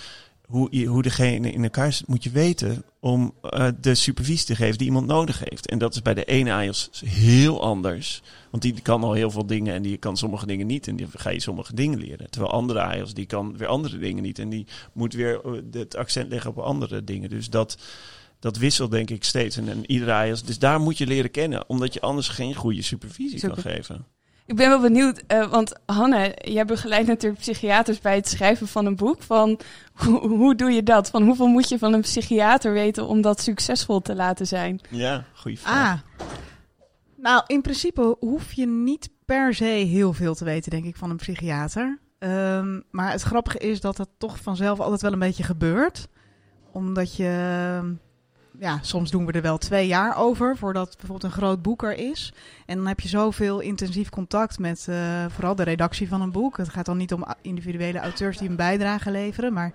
[0.50, 4.78] hoe, hoe degene in elkaar zit, moet je weten om eh, de supervisie te geven
[4.78, 5.70] die iemand nodig heeft.
[5.70, 9.46] En dat is bij de ene AIOS heel anders, want die kan al heel veel
[9.46, 12.30] dingen en die kan sommige dingen niet en die ga je sommige dingen leren.
[12.30, 15.96] Terwijl andere AIOS, die kan weer andere dingen niet en die moet weer eh, het
[15.96, 17.30] accent leggen op andere dingen.
[17.30, 17.78] Dus dat
[18.40, 19.58] dat wisselt denk ik steeds.
[19.58, 20.44] En, en iedere AIOS.
[20.44, 21.70] Dus daar moet je leren kennen.
[21.70, 24.06] Omdat je anders geen goede supervisie kan geven.
[24.50, 28.86] Ik ben wel benieuwd, eh, want Hanne, jij begeleidt natuurlijk psychiaters bij het schrijven van
[28.86, 29.24] een boek.
[29.24, 29.60] Van,
[30.04, 31.10] hoe, hoe doe je dat?
[31.10, 34.80] Van hoeveel moet je van een psychiater weten om dat succesvol te laten zijn?
[34.90, 36.04] Ja, goede vraag.
[36.18, 36.28] Ah.
[37.16, 41.10] Nou, in principe hoef je niet per se heel veel te weten, denk ik, van
[41.10, 42.00] een psychiater.
[42.20, 46.08] Ehm, maar het grappige is dat dat toch vanzelf altijd wel een beetje gebeurt.
[46.72, 47.98] Omdat je...
[48.60, 51.98] Ja, soms doen we er wel twee jaar over voordat bijvoorbeeld een groot boek er
[51.98, 52.34] is.
[52.66, 56.58] En dan heb je zoveel intensief contact met eh, vooral de redactie van een boek.
[56.58, 59.74] Het gaat dan niet om individuele auteurs die een bijdrage leveren, maar...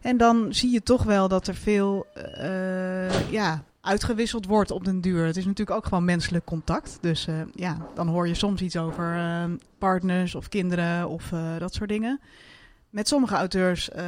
[0.00, 5.00] En dan zie je toch wel dat er veel eh, ja, uitgewisseld wordt op den
[5.00, 5.26] duur.
[5.26, 6.98] Het is natuurlijk ook gewoon menselijk contact.
[7.00, 9.44] Dus eh, ja, dan hoor je soms iets over eh,
[9.78, 12.20] partners of kinderen of dat soort dingen.
[12.90, 14.04] Met sommige auteurs eh,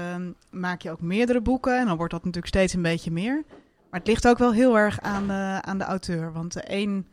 [0.51, 3.45] maak je ook meerdere boeken en dan wordt dat natuurlijk steeds een beetje meer.
[3.91, 6.33] Maar het ligt ook wel heel erg aan de, aan de auteur.
[6.33, 7.07] Want de een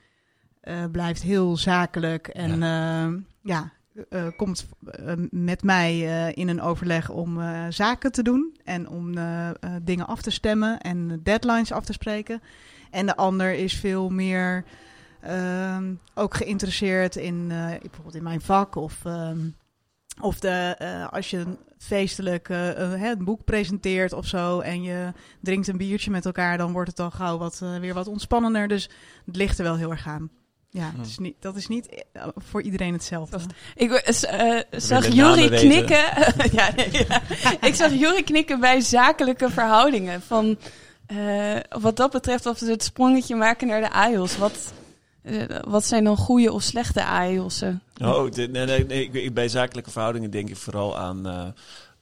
[0.62, 3.12] eh, blijft heel zakelijk en ja,
[3.42, 3.72] ja
[4.10, 4.68] uh, komt
[5.32, 6.00] met mij
[6.34, 9.16] in een overleg om zaken te doen en om
[9.82, 12.42] dingen af te stemmen en deadlines af te spreken.
[12.92, 14.64] En de ander is veel meer
[15.22, 19.38] ehm, ook geïnteresseerd in bijvoorbeeld in mijn vak of, ehm,
[20.20, 20.76] of de,
[21.12, 26.26] als je een feestelijk een boek presenteert of zo en je drinkt een biertje met
[26.26, 28.68] elkaar, dan wordt het dan gauw wat, weer wat ontspannender.
[28.68, 28.90] Dus
[29.26, 30.30] het ligt er wel heel erg aan.
[30.70, 33.40] Ja, is niet, dat is niet eh, voor iedereen hetzelfde.
[33.76, 35.98] Ik uh, zag Jury knikken.
[36.58, 37.22] ja, ja,
[37.62, 40.22] ik zag Jury knikken bij zakelijke verhoudingen.
[40.22, 40.58] Van,
[41.08, 44.38] uh, wat dat betreft, of ze het sprongetje maken naar de AIOS.
[44.38, 44.74] Wat,
[45.68, 47.82] wat zijn dan goede of slechte AIOS'en?
[48.02, 51.54] Oh, nee, nee, nee, bij zakelijke verhoudingen denk ik vooral aan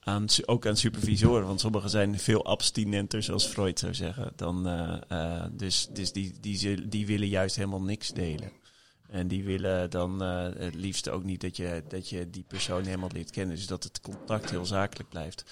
[0.05, 1.47] aan, ook aan supervisoren.
[1.47, 4.31] Want sommigen zijn veel abstinenter, zoals Freud zou zeggen.
[4.35, 4.67] Dan,
[5.11, 8.51] uh, dus dus die, die, die willen juist helemaal niks delen.
[9.09, 13.09] En die willen dan het liefst ook niet dat je, dat je die persoon helemaal
[13.13, 13.55] leert kennen.
[13.55, 15.43] Dus dat het contact heel zakelijk blijft.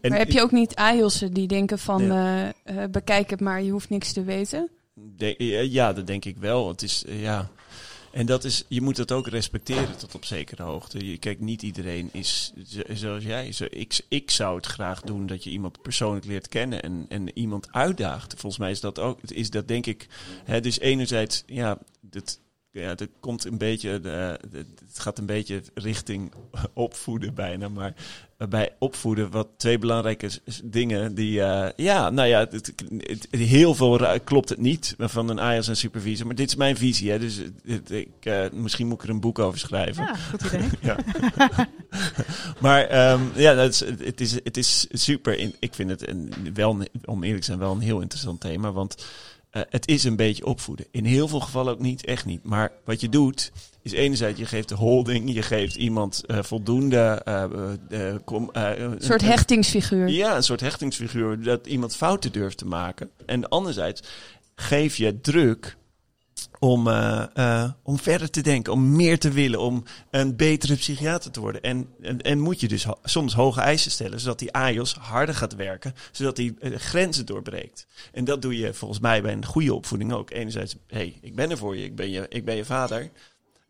[0.00, 2.08] En maar heb je ook niet AIOS'en die denken van
[2.90, 4.70] bekijk het maar, je hoeft niks te weten?
[5.70, 6.68] Ja, dat denk ik wel.
[6.68, 7.50] Het is, ja...
[8.10, 11.16] En dat is, je moet dat ook respecteren tot op zekere hoogte.
[11.18, 12.52] Kijk, niet iedereen is
[12.88, 13.52] zoals jij.
[13.70, 17.72] Ik, ik zou het graag doen dat je iemand persoonlijk leert kennen en, en iemand
[17.72, 18.34] uitdaagt.
[18.36, 20.06] Volgens mij is dat ook, is dat denk ik.
[20.44, 24.28] Hè, dus enerzijds, ja, dat, ja, het komt een beetje, uh,
[24.86, 26.32] het gaat een beetje richting
[26.74, 27.68] opvoeden bijna.
[27.68, 27.94] Maar
[28.48, 30.30] bij opvoeden, wat twee belangrijke
[30.64, 32.72] dingen die, uh, ja, nou ja, het,
[33.30, 36.26] heel veel klopt het niet van een AIS en supervisor.
[36.26, 37.40] Maar dit is mijn visie, hè, dus
[37.88, 40.04] ik, uh, misschien moet ik er een boek over schrijven.
[40.04, 40.68] Ja, goed idee.
[40.80, 40.96] ja.
[42.60, 45.52] maar um, ja, het is, het, is, het is super.
[45.58, 48.72] Ik vind het een, wel, om eerlijk te zijn, wel een heel interessant thema.
[48.72, 49.06] Want
[49.58, 50.86] uh, het is een beetje opvoeden.
[50.90, 52.44] In heel veel gevallen ook niet, echt niet.
[52.44, 57.22] Maar wat je doet, is enerzijds je geeft de holding, je geeft iemand uh, voldoende...
[57.90, 60.08] Uh, kom, een soort hechtingsfiguur.
[60.08, 63.10] Ja, een soort hechtingsfiguur, dat iemand fouten durft te maken.
[63.26, 64.02] En anderzijds
[64.54, 65.76] geef je druk
[66.58, 71.30] om, uh, uh, om verder te denken, om meer te willen, om een betere psychiater
[71.30, 71.62] te worden.
[71.62, 71.88] En,
[72.22, 76.36] en, moet je dus soms hoge eisen stellen, zodat die AIOS harder gaat werken, zodat
[76.36, 77.86] die uh, grenzen doorbreekt.
[78.12, 80.30] En dat doe je volgens mij bij een goede opvoeding ook.
[80.30, 83.10] Enerzijds, hey, ik ben er voor je, ik ben je, ik ben je vader.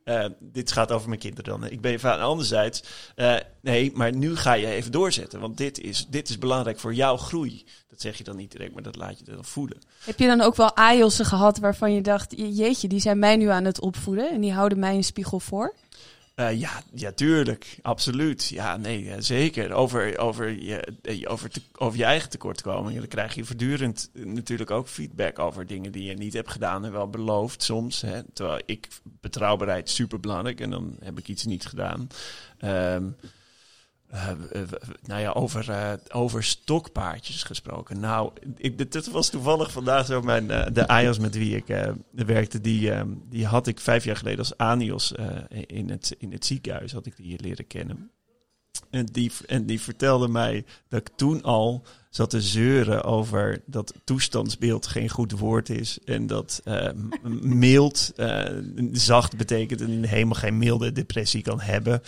[0.09, 1.71] Uh, dit gaat over mijn kinderen dan.
[1.71, 2.25] Ik ben vader.
[2.25, 2.83] Anderzijds,
[3.16, 5.40] uh, nee, maar nu ga je even doorzetten.
[5.40, 7.64] Want dit is, dit is belangrijk voor jouw groei.
[7.88, 9.79] Dat zeg je dan niet direct, maar dat laat je dan voelen.
[10.05, 12.35] Heb je dan ook wel AIOS'en gehad waarvan je dacht...
[12.37, 14.31] jeetje, die zijn mij nu aan het opvoeden...
[14.31, 15.75] en die houden mij een spiegel voor?
[16.40, 17.79] Uh, ja, ja, tuurlijk.
[17.83, 18.48] Absoluut.
[18.48, 19.72] Ja, nee, zeker.
[19.72, 23.01] Over, over, je, over, te, over je eigen tekortkomingen.
[23.01, 26.92] Dan krijg je voortdurend natuurlijk ook feedback over dingen die je niet hebt gedaan en
[26.92, 28.01] wel beloofd soms.
[28.01, 28.22] Hè.
[28.33, 32.09] Terwijl ik betrouwbaarheid super belangrijk en dan heb ik iets niet gedaan.
[32.64, 33.16] Um,
[34.14, 34.29] uh,
[35.03, 38.01] nou ja, over, uh, over stokpaardjes gesproken.
[38.01, 42.61] Nou, ik, was toevallig vandaag zo mijn, de AIOS met wie ik werkte.
[42.61, 42.92] Die,
[43.29, 45.12] die had ik vijf jaar geleden als ANIOS
[45.66, 48.11] in, het, in het ziekenhuis, had ik die leren kennen.
[48.90, 53.94] En die, en die vertelde mij dat ik toen al zat te zeuren over dat
[54.04, 55.98] toestandsbeeld geen goed woord is.
[56.04, 56.88] En dat uh,
[57.62, 58.44] mild, uh,
[58.92, 62.02] zacht betekent en helemaal geen milde depressie kan hebben.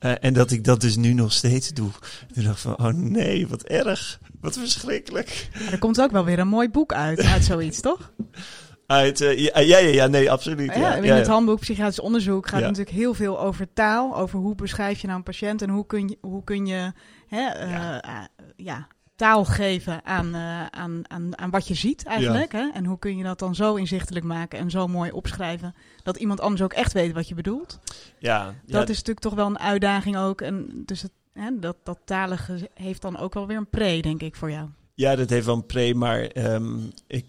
[0.00, 1.90] Uh, en dat ik dat dus nu nog steeds doe.
[2.34, 4.20] Toen dacht ik van, oh nee, wat erg.
[4.40, 5.48] Wat verschrikkelijk.
[5.70, 8.12] er komt ook wel weer een mooi boek uit, uit zoiets, toch?
[8.86, 10.74] Uit, uh, ja, ja, ja, nee, absoluut.
[10.74, 14.16] Ja, in het handboek psychiatrisch onderzoek gaat natuurlijk heel veel over taal.
[14.16, 16.92] Over hoe beschrijf je nou een patiënt en hoe kun je, hoe kun je
[17.28, 18.24] hè, uh,
[18.56, 18.86] ja.
[19.16, 22.52] taal geven aan, uh, aan, aan, aan wat je ziet eigenlijk.
[22.52, 22.70] Hè?
[22.72, 25.74] En hoe kun je dat dan zo inzichtelijk maken en zo mooi opschrijven...
[26.02, 27.78] dat iemand anders ook echt weet wat je bedoelt.
[28.18, 30.40] Ja, dat is natuurlijk toch wel een uitdaging ook.
[30.40, 34.22] En dus het, hè, dat, dat talige heeft dan ook wel weer een pre, denk
[34.22, 34.68] ik, voor jou.
[34.98, 37.24] Ja, dat heeft wel een pre, maar um, ik,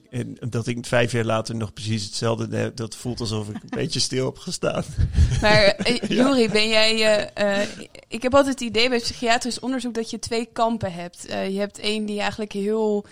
[0.51, 3.99] dat ik vijf jaar later nog precies hetzelfde heb, dat voelt alsof ik een beetje
[3.99, 4.84] stil heb gestaan.
[5.41, 5.75] Maar
[6.10, 7.67] uh, ben jij, uh, uh,
[8.08, 11.25] ik heb altijd het idee bij psychiatrisch onderzoek dat je twee kampen hebt.
[11.27, 13.06] je hebt één die eigenlijk heel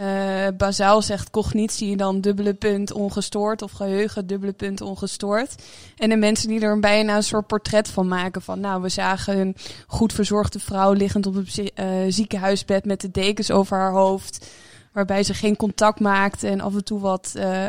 [0.00, 5.54] uh, bazaal zegt cognitie dan dubbele punt ongestoord of geheugen dubbele punt ongestoord.
[5.96, 9.38] En de mensen die er bijna een soort portret van maken van nou we zagen
[9.38, 14.46] een goed verzorgde vrouw liggend op het uh, ziekenhuisbed met de dekens over haar hoofd.
[14.92, 17.66] Waarbij ze geen contact maakte en af en toe wat uh,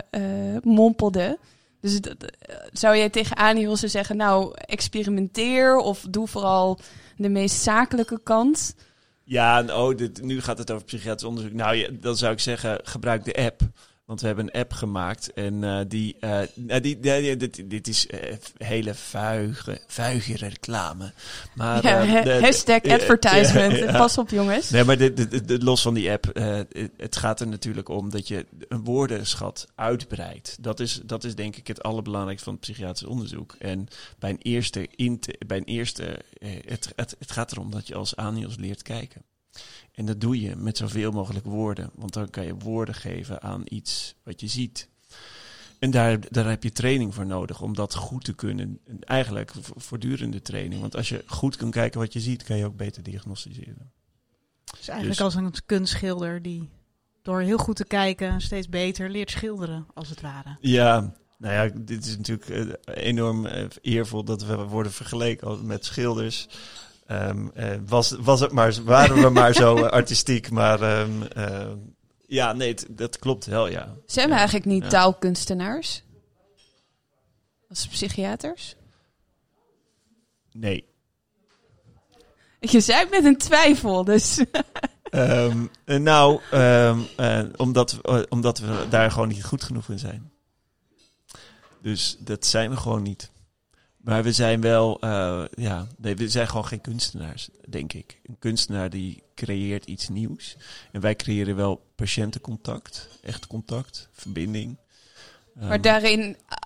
[0.64, 1.38] mompelde.
[1.82, 2.00] Dus
[2.72, 6.80] zou jij tegen Annie zeggen nou experimenteer of doe vooral
[7.18, 8.76] de meest zakelijke kant?
[9.32, 11.54] Ja, oh, dit, nu gaat het over psychiatrisch onderzoek.
[11.54, 13.62] Nou, ja, dan zou ik zeggen, gebruik de app.
[14.06, 16.16] Want we hebben een app gemaakt en eh, die,
[16.56, 21.12] nou, die, die, dit, dit is eh, hele vuige, vuige reclame.
[21.56, 23.78] Maar, Ja, hashtag advertisement.
[23.78, 23.98] ja, ja.
[23.98, 24.70] Pas op, jongens.
[24.70, 26.26] Nee, maar dit, dit- dit- los van die app,
[26.98, 30.58] het- gaat er natuurlijk om dat je een woordenschat uitbreidt.
[30.60, 33.56] Dat is, dat is denk ik het allerbelangrijkste van het psychiatrisch onderzoek.
[33.60, 33.88] En
[34.20, 34.88] bij een eerste,
[35.48, 36.20] bij een eerste
[36.66, 39.22] het, het, het gaat erom dat je als anios leert kijken.
[39.92, 43.62] En dat doe je met zoveel mogelijk woorden, want dan kan je woorden geven aan
[43.66, 44.90] iets wat je ziet.
[45.80, 48.80] En daar, daar heb je training voor nodig om dat goed te kunnen.
[48.86, 50.82] En eigenlijk vo- voortdurende training.
[50.82, 53.92] Want als je goed kan kijken wat je ziet, kan je ook beter diagnosticeren.
[54.66, 56.70] Het is eigenlijk Dus- als een kunstschilder die
[57.22, 60.58] door heel goed te kijken steeds beter leert schilderen, als het ware.
[60.60, 65.86] Ja, nou ja, dit is natuurlijk eh, enorm eh, eervol dat we worden vergeleken met
[65.86, 66.48] schilders.
[67.12, 71.72] Ehm, eh, was, was het maar, waren we maar zo eh, artistiek, maar ehm, eh,
[72.28, 73.96] ja, nee, dat klopt wel, ja.
[74.06, 74.38] Zijn we Ja.
[74.38, 74.90] eigenlijk niet Ja.
[74.90, 76.04] taalkunstenaars?
[77.70, 78.76] Als psychiaters?
[80.52, 80.86] Nee.
[82.60, 84.38] Je zei met een twijfel, dus...
[85.04, 86.42] Ehm, eh, nou,
[87.56, 88.00] omdat,
[88.30, 90.32] omdat we daar gewoon niet goed genoeg in zijn.
[91.82, 93.31] Dus dat zijn we gewoon niet.
[94.04, 98.20] Maar we zijn wel, eh, ja, nee, we zijn gewoon geen kunstenaars, denk ik.
[98.26, 100.58] Een kunstenaar die creëert iets nieuws.
[100.92, 104.78] En wij creëren wel patiëntencontact, echt contact, verbinding.
[105.54, 106.58] Maar Ehm, daarin ah,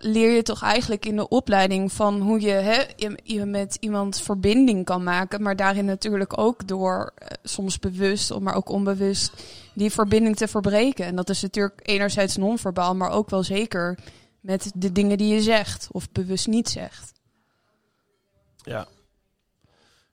[0.00, 4.20] leer je toch eigenlijk in de opleiding van hoe je, hè, je, je met iemand
[4.20, 5.42] verbinding kan maken.
[5.42, 9.32] Maar daarin natuurlijk ook door, eh, soms bewust, maar ook onbewust,
[9.74, 11.04] die verbinding te verbreken.
[11.04, 13.98] En dat is natuurlijk enerzijds non-verbaal, maar ook wel zeker
[14.40, 17.12] met de dingen die je zegt of bewust niet zegt.
[18.56, 18.86] Ja.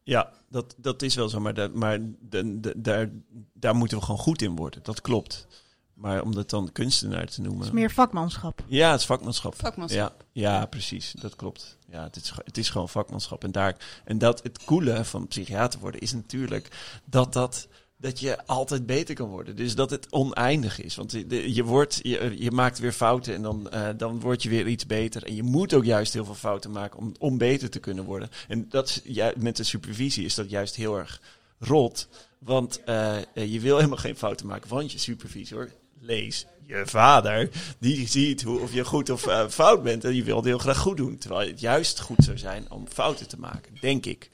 [0.03, 1.39] Ja, dat, dat is wel zo.
[1.39, 3.09] Maar, dat, maar de, de- daar,
[3.53, 4.84] daar moeten we gewoon goed in worden.
[4.84, 5.47] Dat klopt.
[5.93, 7.59] Maar om dat dan kunstenaar te noemen.
[7.59, 8.63] Het is meer vakmanschap.
[8.67, 9.55] Ja, het is vakmanschap.
[9.55, 10.26] Vakmanschap.
[10.32, 11.11] Ja, ja, precies.
[11.11, 11.78] Dat klopt.
[11.89, 13.43] Ja, het is, het is gewoon vakmanschap.
[13.43, 17.67] En, daar, en dat het coole van psychiater worden is natuurlijk dat, dat,
[18.05, 19.55] dat je altijd beter kan worden.
[19.55, 20.95] Dus dat het oneindig is.
[20.95, 24.67] Want je, wordt, je, je maakt weer fouten en dan, eh, dan word je weer
[24.67, 25.23] iets beter.
[25.23, 28.29] En je moet ook juist heel veel fouten maken om, om beter te kunnen worden.
[28.47, 31.21] En dat ju- met de supervisie is dat juist heel erg
[31.59, 32.07] rot.
[32.39, 34.69] Want eh, je wil helemaal geen fouten maken.
[34.69, 35.71] Want je supervisor,
[36.05, 37.49] lees je vader,
[37.79, 40.03] die ziet hoe, of je goed of eh, fout bent.
[40.03, 41.17] En die wil het heel graag goed doen.
[41.17, 44.29] Terwijl het juist goed zou zijn om fouten te maken, denk ik.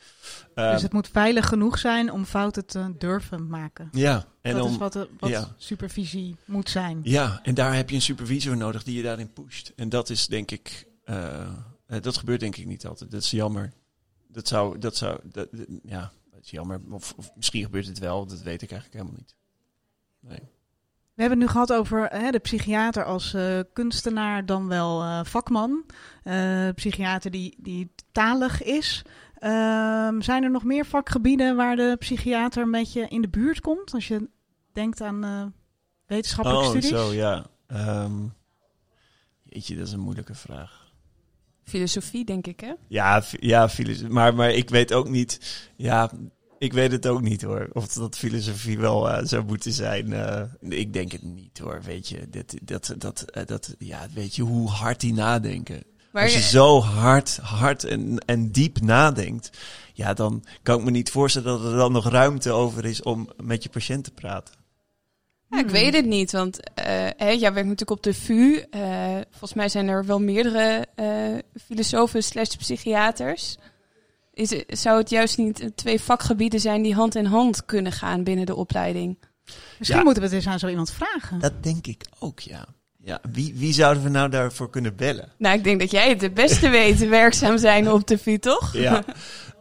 [0.56, 3.90] Ehm, dus het moet veilig genoeg zijn om fouten te durven maken.
[3.92, 5.54] ja, en dat om, is wat, de- wat ja.
[5.58, 7.00] supervisie moet zijn.
[7.04, 9.72] Ja, en daar heb je een supervisor nodig die je daarin pusht.
[9.76, 11.42] En dat is denk ik, eh,
[11.88, 13.12] eh, dat gebeurt denk ik niet altijd.
[13.12, 13.74] Dat is jammer.
[14.28, 15.50] Dat zou, dat zou, dat-
[15.84, 16.82] ja, dat is jammer.
[16.90, 19.36] Of, of misschien gebeurt het wel, dat weet ik eigenlijk helemaal niet.
[20.20, 20.50] Nee.
[21.14, 25.20] We hebben het nu gehad over hè, de psychiater als eh, kunstenaar, dan wel eh,
[25.24, 25.86] vakman.
[26.24, 29.02] Eh, psychiater die, die talig is.
[29.38, 33.94] Ehm, zijn er nog meer vakgebieden waar de psychiater een beetje in de buurt komt?
[33.94, 34.30] Als je
[34.74, 35.46] denkt aan eh,
[36.08, 36.90] wetenschappelijke Oh, studies.
[36.90, 37.46] zo, ja.
[37.68, 38.14] Ehm
[39.44, 40.90] jeetje, dat is een moeilijke vraag.
[41.64, 42.74] Filosofie, denk ik, hè?
[42.88, 45.70] Ja, ja filos- maar, maar ik weet ook niet.
[45.76, 46.12] Ja,
[46.62, 47.70] ik weet het ook niet hoor.
[47.74, 50.14] Of dat filosofie wel eh, zou moeten zijn.
[50.14, 51.82] eh, ik denk het niet hoor.
[51.84, 55.84] Weet je, dat, dat, dat, eh, dat, ja, weet je hoe hard die nadenken.
[56.12, 59.58] Maar Als je zo hard, hard en, en diep nadenkt,
[59.94, 63.30] ja, dan kan ik me niet voorstellen dat er dan nog ruimte over is om
[63.44, 64.56] met je patiënt te praten.
[65.50, 66.86] Ja, ik weet het niet, want eh
[67.18, 68.56] hè, jij werkt natuurlijk op de VU.
[68.70, 68.82] Eh,
[69.30, 73.58] volgens mij zijn er wel meerdere eh, filosofen slash psychiaters.
[74.42, 78.24] Is, het- zou het juist niet twee vakgebieden zijn die hand in hand kunnen gaan
[78.24, 79.18] binnen de opleiding?
[79.78, 80.04] Misschien Ja.
[80.06, 81.40] moeten we het eens aan zo iemand vragen.
[81.40, 82.66] Dat denk ik ook, ja.
[83.04, 85.32] Ja, wie, wie zouden we nou daarvoor kunnen bellen?
[85.38, 88.74] Nou, ik denk dat jij het het beste weet werkzaam zijn op de VU, toch?
[88.74, 89.04] Ja.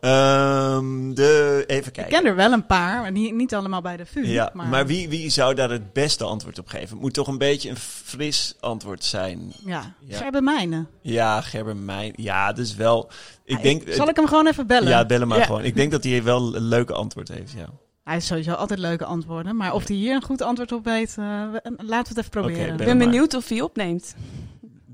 [0.01, 2.12] Ehm, de, even Ik kijken.
[2.18, 4.26] ken er wel een paar, maar niet, niet allemaal bij de VU.
[4.26, 6.88] Ja, maar, maar, wie, wie zou daar het beste antwoord op geven?
[6.88, 9.53] Het moet toch een beetje een fris antwoord zijn.
[9.64, 10.16] Ja, Ja.
[10.16, 10.88] Gerben Mijnen.
[11.03, 12.12] Ja, Gerber Mijn.
[12.16, 13.11] Ja, dus wel.
[13.45, 13.82] Ik Ja, denk.
[13.93, 14.88] Zal ik hem gewoon even bellen?
[14.88, 15.45] Ja, bel hem maar Ja.
[15.45, 15.64] gewoon.
[15.64, 17.53] Ik denk dat hij wel een leuke antwoord heeft.
[17.57, 17.66] Ja.
[18.11, 19.56] Hij is sowieso altijd leuke antwoorden.
[19.56, 22.30] Maar of hij hier een goed antwoord op weet, eh, we- laten we het even
[22.30, 22.68] proberen.
[22.72, 22.96] Ik ben maar.
[23.06, 24.14] benieuwd of hij opneemt.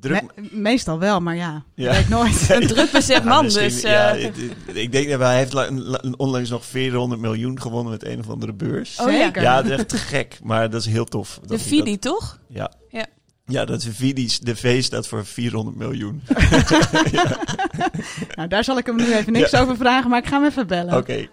[0.00, 0.22] Druk.
[0.22, 1.92] Me- meestal wel, maar ja, Ja.
[1.92, 2.46] weet nooit.
[2.50, 3.80] Een druk bezet Ja, man, dus...
[3.80, 4.30] ja, eh,
[4.72, 8.28] ik denk dat hij heeft la- la- onlangs nog 400 miljoen gewonnen met een of
[8.30, 9.00] andere beurs.
[9.00, 9.24] Oh ja.
[9.24, 9.42] Zeker.
[9.42, 11.38] Ja, dat is echt gek, maar dat is heel tof.
[11.42, 12.38] de Dat- Vidi, toch?
[12.48, 12.70] ja.
[12.90, 13.06] Ja.
[13.46, 14.38] Ja, dat is Vidi's.
[14.40, 16.22] De V staat voor 400 miljoen.
[18.36, 19.60] Nou, daar zal ik hem nu even niks Ja.
[19.60, 20.96] over vragen, maar ik ga hem even bellen.
[20.96, 21.28] Oké.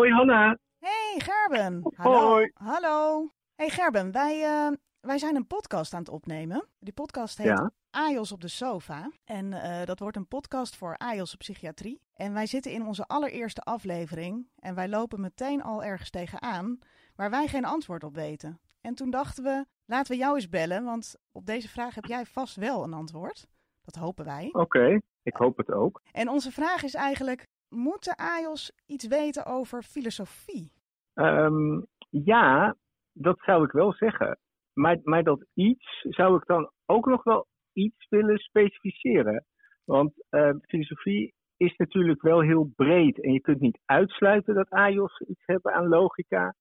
[0.00, 0.58] Hoi Hanna.
[0.78, 1.92] Hey Gerben.
[1.94, 2.28] Hallo.
[2.28, 2.50] Hoi.
[2.54, 3.28] Hallo.
[3.54, 6.66] Hey Gerben, wij, eh, wij zijn een podcast aan het opnemen.
[6.78, 7.70] Die podcast heet Ja.
[7.90, 9.10] AJOS op de sofa.
[9.24, 12.00] En eh, dat wordt een podcast voor AJOS psychiatrie.
[12.14, 14.48] En wij zitten in onze allereerste aflevering.
[14.58, 16.78] En wij lopen meteen al ergens tegenaan
[17.14, 18.60] waar wij geen antwoord op weten.
[18.80, 20.84] En toen dachten we, laten we jou eens bellen.
[20.84, 23.46] Want op deze vraag heb jij vast wel een antwoord.
[23.82, 24.48] Dat hopen wij.
[24.52, 26.02] Oké, ik hoop het ook.
[26.12, 30.72] En onze vraag is eigenlijk, moet de AJOS iets weten over filosofie?
[31.14, 32.76] Ehm, ja,
[33.12, 34.38] dat zou ik wel zeggen.
[34.72, 39.44] Maar, maar dat iets zou ik dan ook nog wel iets willen specificeren.
[39.84, 43.22] Want eh, filosofie is natuurlijk wel heel breed.
[43.22, 46.54] En je kunt niet uitsluiten dat AJOS iets hebben aan logica.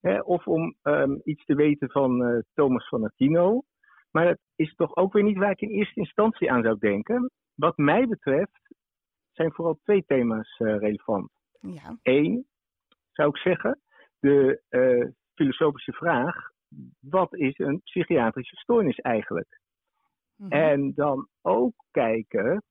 [0.00, 3.62] Hè, of om ehm, iets te weten van eh, Thomas van Aquino.
[4.10, 7.30] Maar dat is toch ook weer niet waar ik in eerste instantie aan zou denken.
[7.54, 8.74] Wat mij betreft
[9.34, 11.30] zijn vooral twee thema's eh, relevant.
[11.60, 12.46] Ja, Eén,
[13.12, 13.80] zou ik zeggen,
[14.20, 16.48] de eh, filosofische vraag:
[17.00, 19.60] wat is een psychiatrische stoornis eigenlijk?
[20.36, 20.52] mhm.
[20.52, 22.62] En dan ook kijken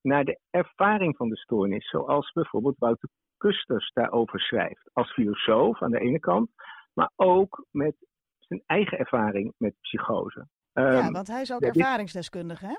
[0.00, 4.90] naar de ervaring van de stoornis, zoals bijvoorbeeld Wouter Kusters daarover schrijft.
[4.92, 6.50] Als filosoof aan de ene kant,
[6.94, 7.96] maar ook met
[8.38, 10.46] zijn eigen ervaring met psychose.
[10.72, 12.76] ja, Ehm, want hij is ook ervaringsdeskundige, hè?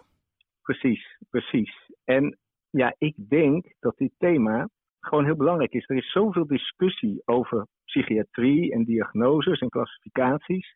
[0.61, 1.91] Precies, precies.
[2.03, 2.37] En
[2.77, 4.69] ja, ik denk dat dit thema
[4.99, 5.89] gewoon heel belangrijk is.
[5.89, 10.75] Er is zoveel discussie over psychiatrie en diagnoses en klassificaties.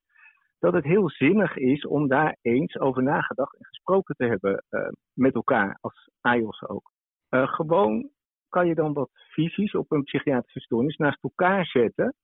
[0.60, 4.88] Dat het heel zinnig is om daar eens over nagedacht en gesproken te hebben eh,
[5.14, 6.92] met elkaar, als AIOS ook.
[7.30, 8.10] Eh, gewoon
[8.50, 12.16] kan je dan wat visies op een psychiatrische stoornis naast elkaar zetten.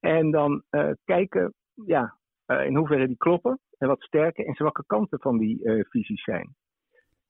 [0.00, 5.20] En dan eh, kijken ja, in hoeverre die kloppen en wat sterke en zwakke kanten
[5.20, 6.54] van die visies zijn.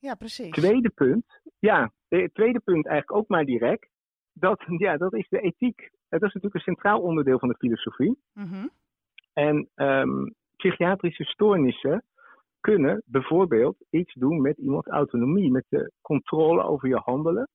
[0.01, 0.51] Ja, precies.
[0.51, 3.88] Tweede punt, ja, het tweede punt eigenlijk ook maar direct.
[4.32, 5.90] Dat, ja, dat is de ethiek.
[6.09, 8.18] Dat is natuurlijk een centraal onderdeel van de filosofie.
[8.32, 8.66] Mhm.
[9.32, 10.26] En ehm,
[10.57, 12.05] psychiatrische stoornissen
[12.61, 17.48] kunnen bijvoorbeeld iets doen met iemands autonomie, met de controle over je handelen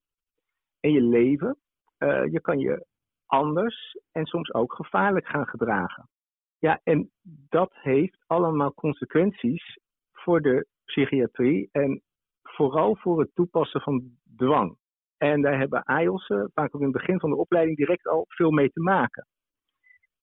[0.80, 1.56] en je leven.
[1.98, 2.86] Eh, je kan je
[3.26, 6.08] anders en soms ook gevaarlijk gaan gedragen.
[6.58, 7.10] Ja, en
[7.48, 9.78] dat heeft allemaal consequenties
[10.12, 12.02] voor de psychiatrie en
[12.56, 14.76] vooral voor het toepassen van dwang.
[15.16, 18.50] En daar hebben AIOS'en vaak ook in het begin van de opleiding direct al veel
[18.50, 19.26] mee te maken.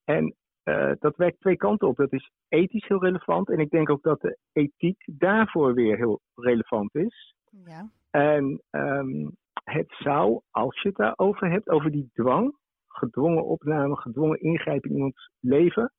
[0.03, 1.95] En eh, dat werkt twee kanten op.
[1.95, 3.49] Dat is ethisch heel relevant.
[3.49, 7.35] En ik denk ook dat de ethiek daarvoor weer heel relevant is.
[7.65, 7.89] Ja.
[8.11, 9.29] En ehm,
[9.63, 12.57] het zou, als je het daarover hebt, over die dwang,
[12.87, 15.93] gedwongen opname, gedwongen ingrijpen in iemands leven,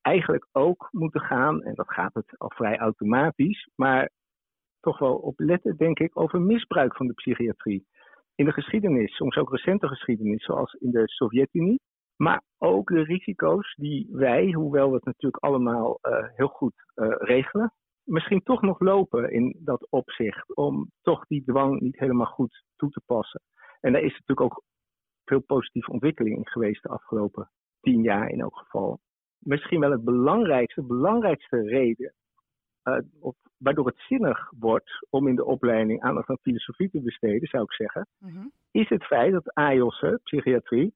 [0.00, 4.10] eigenlijk ook moeten gaan, en dat gaat het al vrij automatisch, maar
[4.80, 7.86] toch wel op letten, denk ik, over misbruik van de psychiatrie.
[8.34, 11.80] In de geschiedenis, soms ook recente geschiedenis, zoals in de Sovjet-Unie.
[12.16, 17.14] Maar ook de risico's die wij, hoewel we het natuurlijk allemaal eh, heel goed eh,
[17.18, 17.72] regelen,
[18.04, 20.56] misschien toch nog lopen in dat opzicht.
[20.56, 23.42] Om toch die dwang niet helemaal goed toe te passen.
[23.80, 24.62] En daar is natuurlijk ook
[25.24, 27.50] veel positieve ontwikkeling in geweest de afgelopen
[27.80, 29.00] tien jaar in elk geval.
[29.38, 32.14] Misschien wel het belangrijkste, belangrijkste reden
[32.96, 37.62] eh, waardoor het zinnig wordt om in de opleiding aandacht aan filosofie te besteden, zou
[37.62, 38.46] ik zeggen, Mhm.
[38.70, 40.94] is het feit dat AIOS'en, psychiatrie,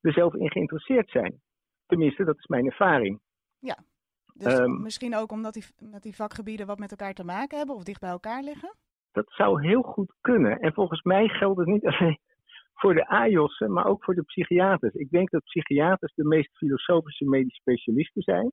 [0.00, 1.40] er zelf in geïnteresseerd zijn.
[1.86, 3.20] Tenminste, dat is mijn ervaring.
[4.36, 4.82] Dus Ehm.
[4.82, 8.00] misschien ook omdat die, met die vakgebieden wat met elkaar te maken hebben of dicht
[8.00, 8.74] bij elkaar liggen?
[9.12, 10.58] Dat zou heel goed kunnen.
[10.58, 12.18] En volgens mij geldt het niet alleen
[12.74, 14.94] voor de AIOS'en, maar ook voor de psychiaters.
[14.94, 18.52] Ik denk dat psychiaters de meest filosofische medisch specialisten zijn.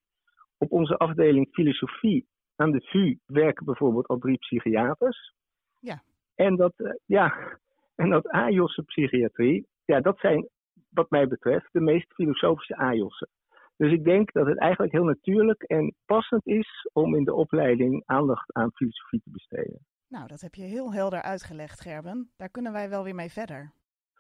[0.58, 2.28] Op onze afdeling filosofie
[2.62, 5.34] aan de VU werken bijvoorbeeld al drie psychiaters.
[5.80, 6.02] Ja.
[6.36, 7.58] En dat, eh, ja,
[8.02, 10.50] en dat AIOS'en psychiatrie, ja, dat zijn
[10.90, 13.30] wat mij betreft de meest filosofische AIOS'en.
[13.78, 18.04] Dus ik denk dat het eigenlijk heel natuurlijk en passend is om in de opleiding
[18.06, 19.86] aandacht aan filosofie te besteden.
[20.08, 22.32] Nou, dat heb je heel helder uitgelegd, Gerben.
[22.38, 23.74] Daar kunnen wij wel weer mee verder.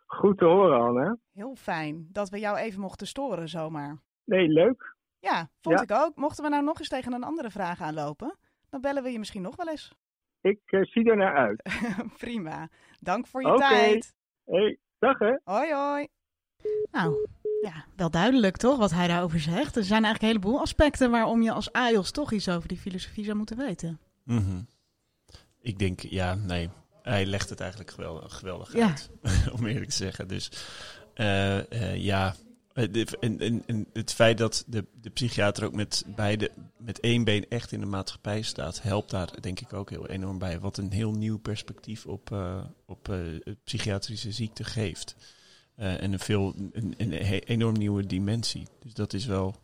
[0.05, 1.17] Goed te horen, Anne.
[1.33, 4.01] Heel fijn dat we jou even mochten storen zomaar.
[4.23, 4.95] Nee, leuk.
[5.21, 5.81] Ja, vond Ja.
[5.83, 6.15] ik ook.
[6.15, 8.37] Mochten we nou nog eens tegen een andere vraag aanlopen,
[8.69, 9.91] dan bellen we je misschien nog wel eens.
[10.41, 11.61] Ik eh, zie er naar uit.
[12.17, 12.69] Prima.
[12.99, 13.57] Dank voor je Oké.
[13.59, 14.13] tijd.
[14.45, 15.37] Hey, dag hè.
[15.43, 16.07] Hoi, hoi.
[16.91, 17.27] Nou,
[17.61, 19.75] ja, wel duidelijk toch wat hij daarover zegt.
[19.75, 23.23] Er zijn eigenlijk een heleboel aspecten waarom je als AIOS toch iets over die filosofie
[23.23, 23.99] zou moeten weten.
[24.23, 24.61] Mhm.
[25.59, 26.69] Ik denk, ja, nee.
[27.01, 28.87] Hij legt het eigenlijk geweldig, geweldig Ja.
[28.87, 29.09] uit,
[29.59, 30.27] om eerlijk te zeggen.
[30.27, 30.51] Dus
[31.13, 32.33] eh, eh, ja,
[32.73, 37.45] en, en, en het feit dat de, de psychiater ook met, beide, met één been
[37.49, 40.59] echt in de maatschappij staat, helpt daar denk ik ook heel enorm bij.
[40.59, 43.19] Wat een heel nieuw perspectief op, eh, op eh,
[43.63, 45.15] psychiatrische ziekte geeft.
[45.75, 48.67] eh, en een, veel, een, een enorm nieuwe dimensie.
[48.79, 49.55] Dus dat is wel,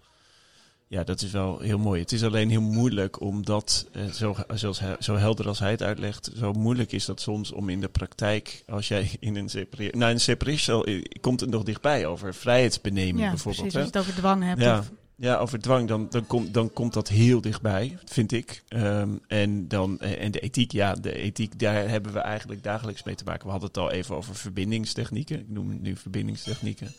[0.87, 2.01] ja, dat is wel heel mooi.
[2.01, 5.81] Het is alleen heel moeilijk omdat, eh, zo, zoals hij, zo helder als hij het
[5.83, 9.91] uitlegt, zo moeilijk is dat soms om in de praktijk, als jij in een separeer,
[9.97, 13.71] nou in een separatiencel eh, komt het nog dichtbij over vrijheidsbeneming Ja, bijvoorbeeld.
[13.71, 13.73] precies.
[13.73, 13.79] hè?
[13.79, 14.61] Als je het over dwang hebt.
[14.61, 14.79] Ja.
[14.79, 18.63] of- Ja, over dwang, dan, dan, komt dan komt dat heel dichtbij, vind ik.
[18.67, 23.03] Ehm, en, dan, eh, en de ethiek, ja, de ethiek, daar hebben we eigenlijk dagelijks
[23.03, 23.45] mee te maken.
[23.45, 25.39] We hadden het al even over verbindingstechnieken.
[25.39, 26.93] Ik noem het nu verbindingstechnieken.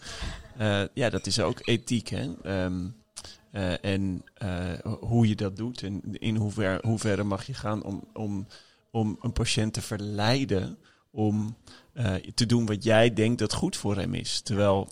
[0.56, 2.28] Eh, ja, dat is ook ethiek, hè.
[2.42, 2.86] Ehm,
[3.50, 8.04] eh, en eh, hoe je dat doet en in hoever, hoeverre mag je gaan om,
[8.12, 8.46] om,
[8.90, 10.78] om een patiënt te verleiden
[11.10, 11.56] om
[11.92, 14.40] eh, te doen wat jij denkt dat goed voor hem is.
[14.40, 14.88] Terwijl,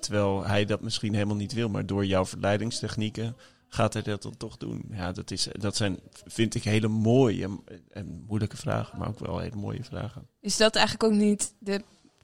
[0.00, 3.36] terwijl hij dat misschien helemaal niet wil, maar door jouw verleidingstechnieken
[3.68, 4.84] gaat hij dat dan toch doen.
[4.90, 7.48] Ja, dat, is, dat zijn, vind ik, hele mooie
[7.90, 10.26] en moeilijke vragen, maar ook wel hele mooie vragen.
[10.40, 11.82] Is dat eigenlijk ook niet de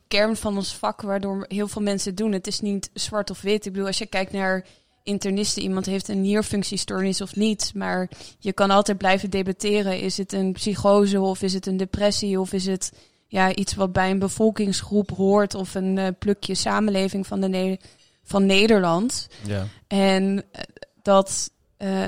[0.09, 2.33] kern van ons vak, waardoor heel veel mensen het doen?
[2.33, 3.67] Het is niet zwart of wit.
[3.67, 4.67] Ik bedoel, als je kijkt naar
[5.09, 10.01] internisten, iemand heeft een nierfunctiestoornis of niet, maar je kan altijd blijven debatteren.
[10.01, 12.93] Is het een psychose of is het een depressie of is het
[13.27, 17.79] ja, iets wat bij een bevolkingsgroep hoort of een eh, plukje samenleving van, de Ne-
[18.23, 19.29] van Nederland?
[19.45, 19.67] Ja.
[19.87, 20.63] En eh,
[21.03, 22.03] dat, eh,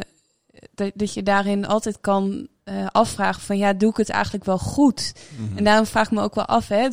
[0.74, 2.48] dat, dat je daarin altijd kan
[2.92, 5.12] afvragen van ja, doe ik het eigenlijk wel goed?
[5.38, 5.58] Mhm.
[5.58, 6.88] En daarom vraag ik me ook wel af, hè,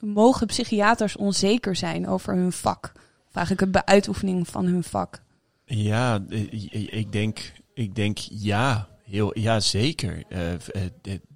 [0.00, 2.92] mogen psychiaters onzeker zijn over hun vak?
[3.30, 5.22] Of eigenlijk de uitoefening van hun vak?
[5.64, 6.52] Ja, eh,
[6.98, 8.88] ik denk, ik denk ja.
[9.02, 10.24] Heel, ja, zeker.
[10.28, 10.60] Eh, eh,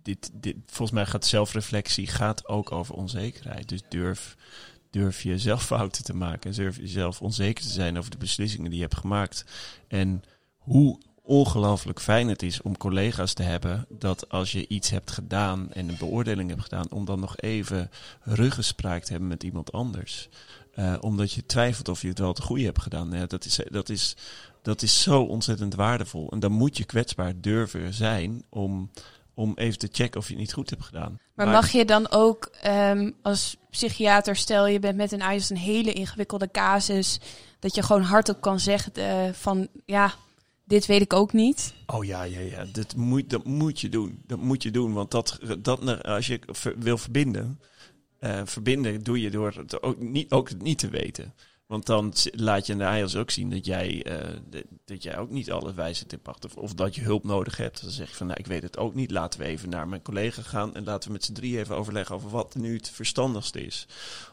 [0.03, 3.69] dit, dit, volgens mij gaat zelfreflectie gaat ook over onzekerheid.
[3.69, 4.37] Dus durf,
[4.91, 6.51] durf je zelf fouten te maken.
[6.51, 9.45] En durf je zelf onzeker te zijn over de beslissingen die je hebt gemaakt.
[9.89, 10.23] En
[10.57, 15.73] hoe ongelooflijk fijn het is om collega's te hebben dat als je iets hebt gedaan
[15.73, 17.91] en een beoordeling hebt gedaan, om dan nog even
[18.21, 20.29] ruggespraak te hebben met iemand anders.
[20.75, 23.11] Eh, omdat je twijfelt of je het wel het goede hebt gedaan.
[23.13, 24.17] Ja, dat, is, dat, is,
[24.63, 26.31] dat is zo ontzettend waardevol.
[26.31, 28.91] En dan moet je kwetsbaar durven zijn om,
[29.35, 31.19] om even te checken of je het niet goed hebt gedaan.
[31.35, 35.57] Maar mag je dan ook ehm, als psychiater, stel je bent met een IELTS een
[35.57, 37.21] hele ingewikkelde casus,
[37.59, 40.15] dat je gewoon hardop kan zeggen eh, van ja,
[40.65, 41.75] dit weet ik ook niet.
[41.87, 42.65] Oh ja, ja, ja.
[42.73, 44.23] Dat moet, dat moet je doen.
[44.27, 44.93] Dat moet je doen.
[44.93, 46.41] Want dat, dat, als je
[46.79, 47.61] wil verbinden,
[48.25, 51.35] eh, verbinden doe je door het ook niet, ook niet te weten.
[51.67, 55.51] Want dan laat je in de ook zien dat jij, eh, dat jij ook niet
[55.51, 56.57] alle wijsheid in pacht hebt.
[56.57, 57.83] Of dat je hulp nodig hebt.
[57.83, 59.11] Dan zeg je van, nou, ik weet het ook niet.
[59.11, 60.75] Laten we even naar mijn collega gaan.
[60.75, 63.87] En laten we met z'n drie even overleggen over wat nu het verstandigste is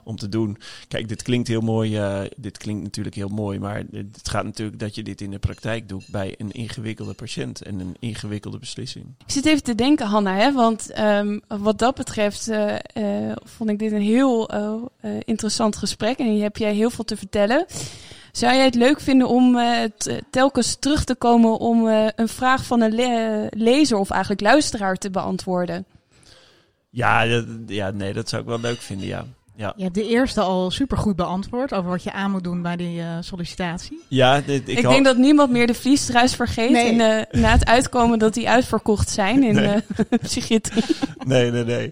[0.03, 0.57] om te doen.
[0.87, 1.97] Kijk, dit klinkt heel mooi.
[1.97, 3.59] eh, dit klinkt natuurlijk heel mooi.
[3.59, 7.61] Maar het gaat natuurlijk dat je dit in de praktijk doet bij een ingewikkelde patiënt
[7.61, 9.05] en een ingewikkelde beslissing.
[9.25, 12.75] Ik zit even te denken, Hanna, hè, want ehm, wat dat betreft eh,
[13.29, 14.49] eh, vond ik dit een heel
[15.25, 17.65] interessant gesprek en hier heb jij heel veel te vertellen.
[18.31, 22.27] Zou jij het leuk vinden om eh, t- telkens terug te komen om eh, een
[22.27, 25.85] vraag van een le- lezer of eigenlijk luisteraar te beantwoorden?
[26.89, 29.25] Ja, dat- ja, nee, dat zou ik wel leuk vinden, ja.
[29.55, 32.75] Ja, Je hebt de eerste al supergoed beantwoord over wat je aan moet doen bij
[32.75, 34.01] die eh, sollicitatie.
[34.07, 36.91] ja dit, ik, denk dat niemand meer de vliestruis vergeet Nee.
[36.91, 39.65] in, eh, na het uitkomen dat die uitverkocht zijn in Nee.
[39.67, 40.83] eh, psychiatrie.
[41.25, 41.91] Nee, nee, nee.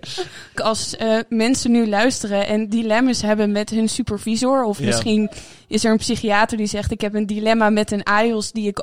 [0.55, 4.85] als eh, mensen nu luisteren en dilemma's hebben met hun supervisor, of Ja.
[4.85, 5.29] misschien
[5.67, 8.79] is er een psychiater die zegt: Ik heb een dilemma met een IELTS die ik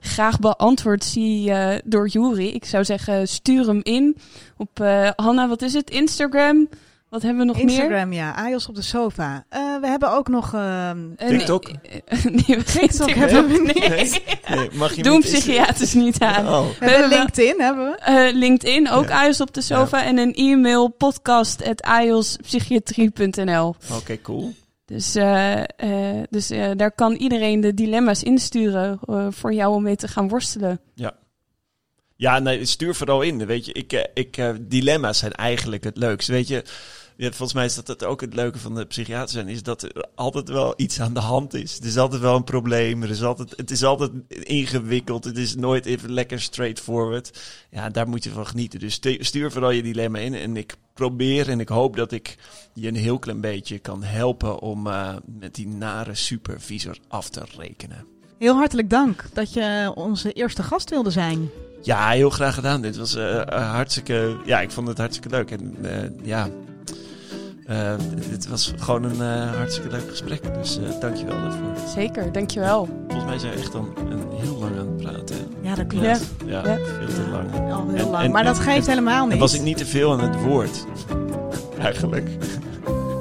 [0.00, 2.46] graag beantwoord zie eh, door Jury.
[2.46, 4.16] Ik zou zeggen: stuur hem in
[4.56, 5.90] op eh, Hanna, wat is het?
[5.90, 6.68] Instagram.
[7.12, 7.64] Wat hebben we nog meer?
[7.68, 8.34] Instagram, ja.
[8.34, 9.44] Ajos op de sofa.
[9.48, 10.54] Eh, we hebben ook nog...
[10.54, 11.64] ehm, Eh, TikTok?
[11.66, 13.14] Nee, eh, nee, we geen TikTok TikTok.
[13.14, 13.88] hebben we Nee.
[13.88, 14.22] Nee,
[14.56, 16.46] nee, mag je Doen niet eens- psychiaters niet aan.
[16.48, 17.96] Oh, we hebben LinkedIn, hebben we.
[17.98, 19.24] Eh, LinkedIn, ook Ja.
[19.24, 20.04] IELTS op de sofa.
[20.04, 23.74] En een e-mail podcast.ielspsychiatrie.nl.
[23.96, 24.52] oké, cool.
[24.84, 25.66] Dus, eh, eh,
[26.30, 30.28] dus eh, daar kan iedereen de dilemma's insturen eh, voor jou om mee te gaan
[30.28, 30.80] worstelen.
[32.16, 33.46] Ja, nee, stuur vooral in.
[33.46, 36.28] Weet je, ik, eh, ik, eh, dilemma's zijn eigenlijk het leukst.
[36.28, 36.62] Weet je,
[37.16, 40.06] ja, volgens mij is dat ook het leuke van de psychiater zijn, is dat er
[40.14, 41.78] altijd wel iets aan de hand is.
[41.78, 43.02] Er is altijd wel een probleem.
[43.02, 44.10] Er is altijd, het is altijd
[44.42, 45.24] ingewikkeld.
[45.24, 47.40] Het is nooit even lekker straightforward.
[47.70, 48.80] Ja, daar moet je van genieten.
[48.80, 50.34] Dus stu- stuur vooral je dilemma in.
[50.34, 52.36] En ik probeer en ik hoop dat ik
[52.74, 57.42] je een heel klein beetje kan helpen om eh, met die nare supervisor af te
[57.58, 58.06] rekenen.
[58.38, 61.50] Heel hartelijk dank dat je onze eerste gast wilde zijn.
[61.82, 62.82] Ja, heel graag gedaan.
[62.82, 64.36] Dit was eh, eh, hartstikke.
[64.44, 65.50] Ja, ik vond het hartstikke leuk.
[65.50, 65.76] En
[66.22, 66.48] ja,
[67.66, 67.76] eh,
[68.30, 70.54] dit was gewoon een eh, hartstikke leuk gesprek.
[70.54, 71.74] Dus eh dankjewel daarvoor.
[71.94, 72.88] Zeker, dankjewel.
[73.08, 75.36] Volgens mij zijn we echt dan een heel lang aan het praten.
[75.36, 75.68] hè?
[75.68, 76.04] Ja, dat klopt.
[76.04, 76.16] Ja.
[76.46, 76.76] Ja, Ja.
[76.76, 77.72] veel te lang.
[77.72, 78.24] Al heel En- lang.
[78.24, 79.38] en- maar dat en- geeft helemaal En niet.
[79.38, 80.84] was ik niet te veel aan het woord?
[81.78, 82.28] Eigenlijk.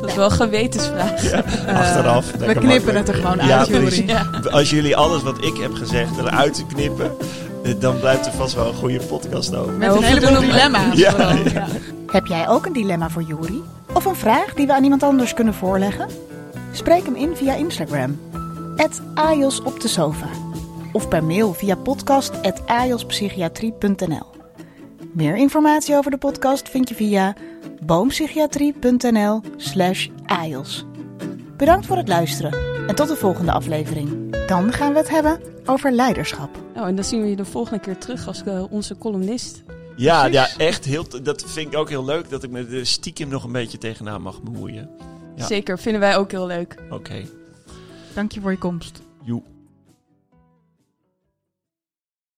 [0.02, 1.34] Dat is wel een gewetensvraag.
[1.68, 2.32] Achteraf.
[2.32, 3.96] we knippen het er gewoon Ja, uit.
[4.06, 4.30] Ja.
[4.52, 7.12] Als jullie alles wat ik heb gezegd eruit knippen,
[7.80, 9.74] dan blijft er vast wel een goede podcast over.
[9.74, 10.98] Met een heleboel dilemma's.
[10.98, 11.36] Ja, vooral.
[11.36, 11.44] ja.
[11.54, 11.68] Ja.
[12.12, 13.64] Heb jij ook een dilemma voor Juri?
[13.94, 16.08] Of een vraag die we aan iemand anders kunnen voorleggen?
[16.72, 18.20] Spreek hem in via Instagram.
[19.14, 20.12] @ajos op de.
[20.92, 24.26] Of per mail via podcast.ajospsychiatrie.nl
[25.14, 27.36] Meer informatie over de podcast vind je via
[27.86, 30.08] boompsychiatrie.nl slash.
[31.58, 32.54] Bedankt voor het luisteren
[32.88, 34.36] en tot de volgende aflevering.
[34.48, 36.50] Dan gaan we het hebben over leiderschap.
[36.74, 39.64] Nou, en dan zien we je de volgende keer terug als eh, onze columnist.
[40.02, 41.06] Ja, ja, echt heel.
[41.24, 44.22] Dat vind ik ook heel leuk dat ik me er stiekem nog een beetje tegenaan
[44.22, 44.90] mag bemoeien.
[45.36, 45.46] Ja.
[45.46, 46.76] Zeker, vinden wij ook heel leuk.
[46.90, 47.26] Oké,
[48.14, 49.02] Dank je voor je komst.
[49.24, 49.42] joe.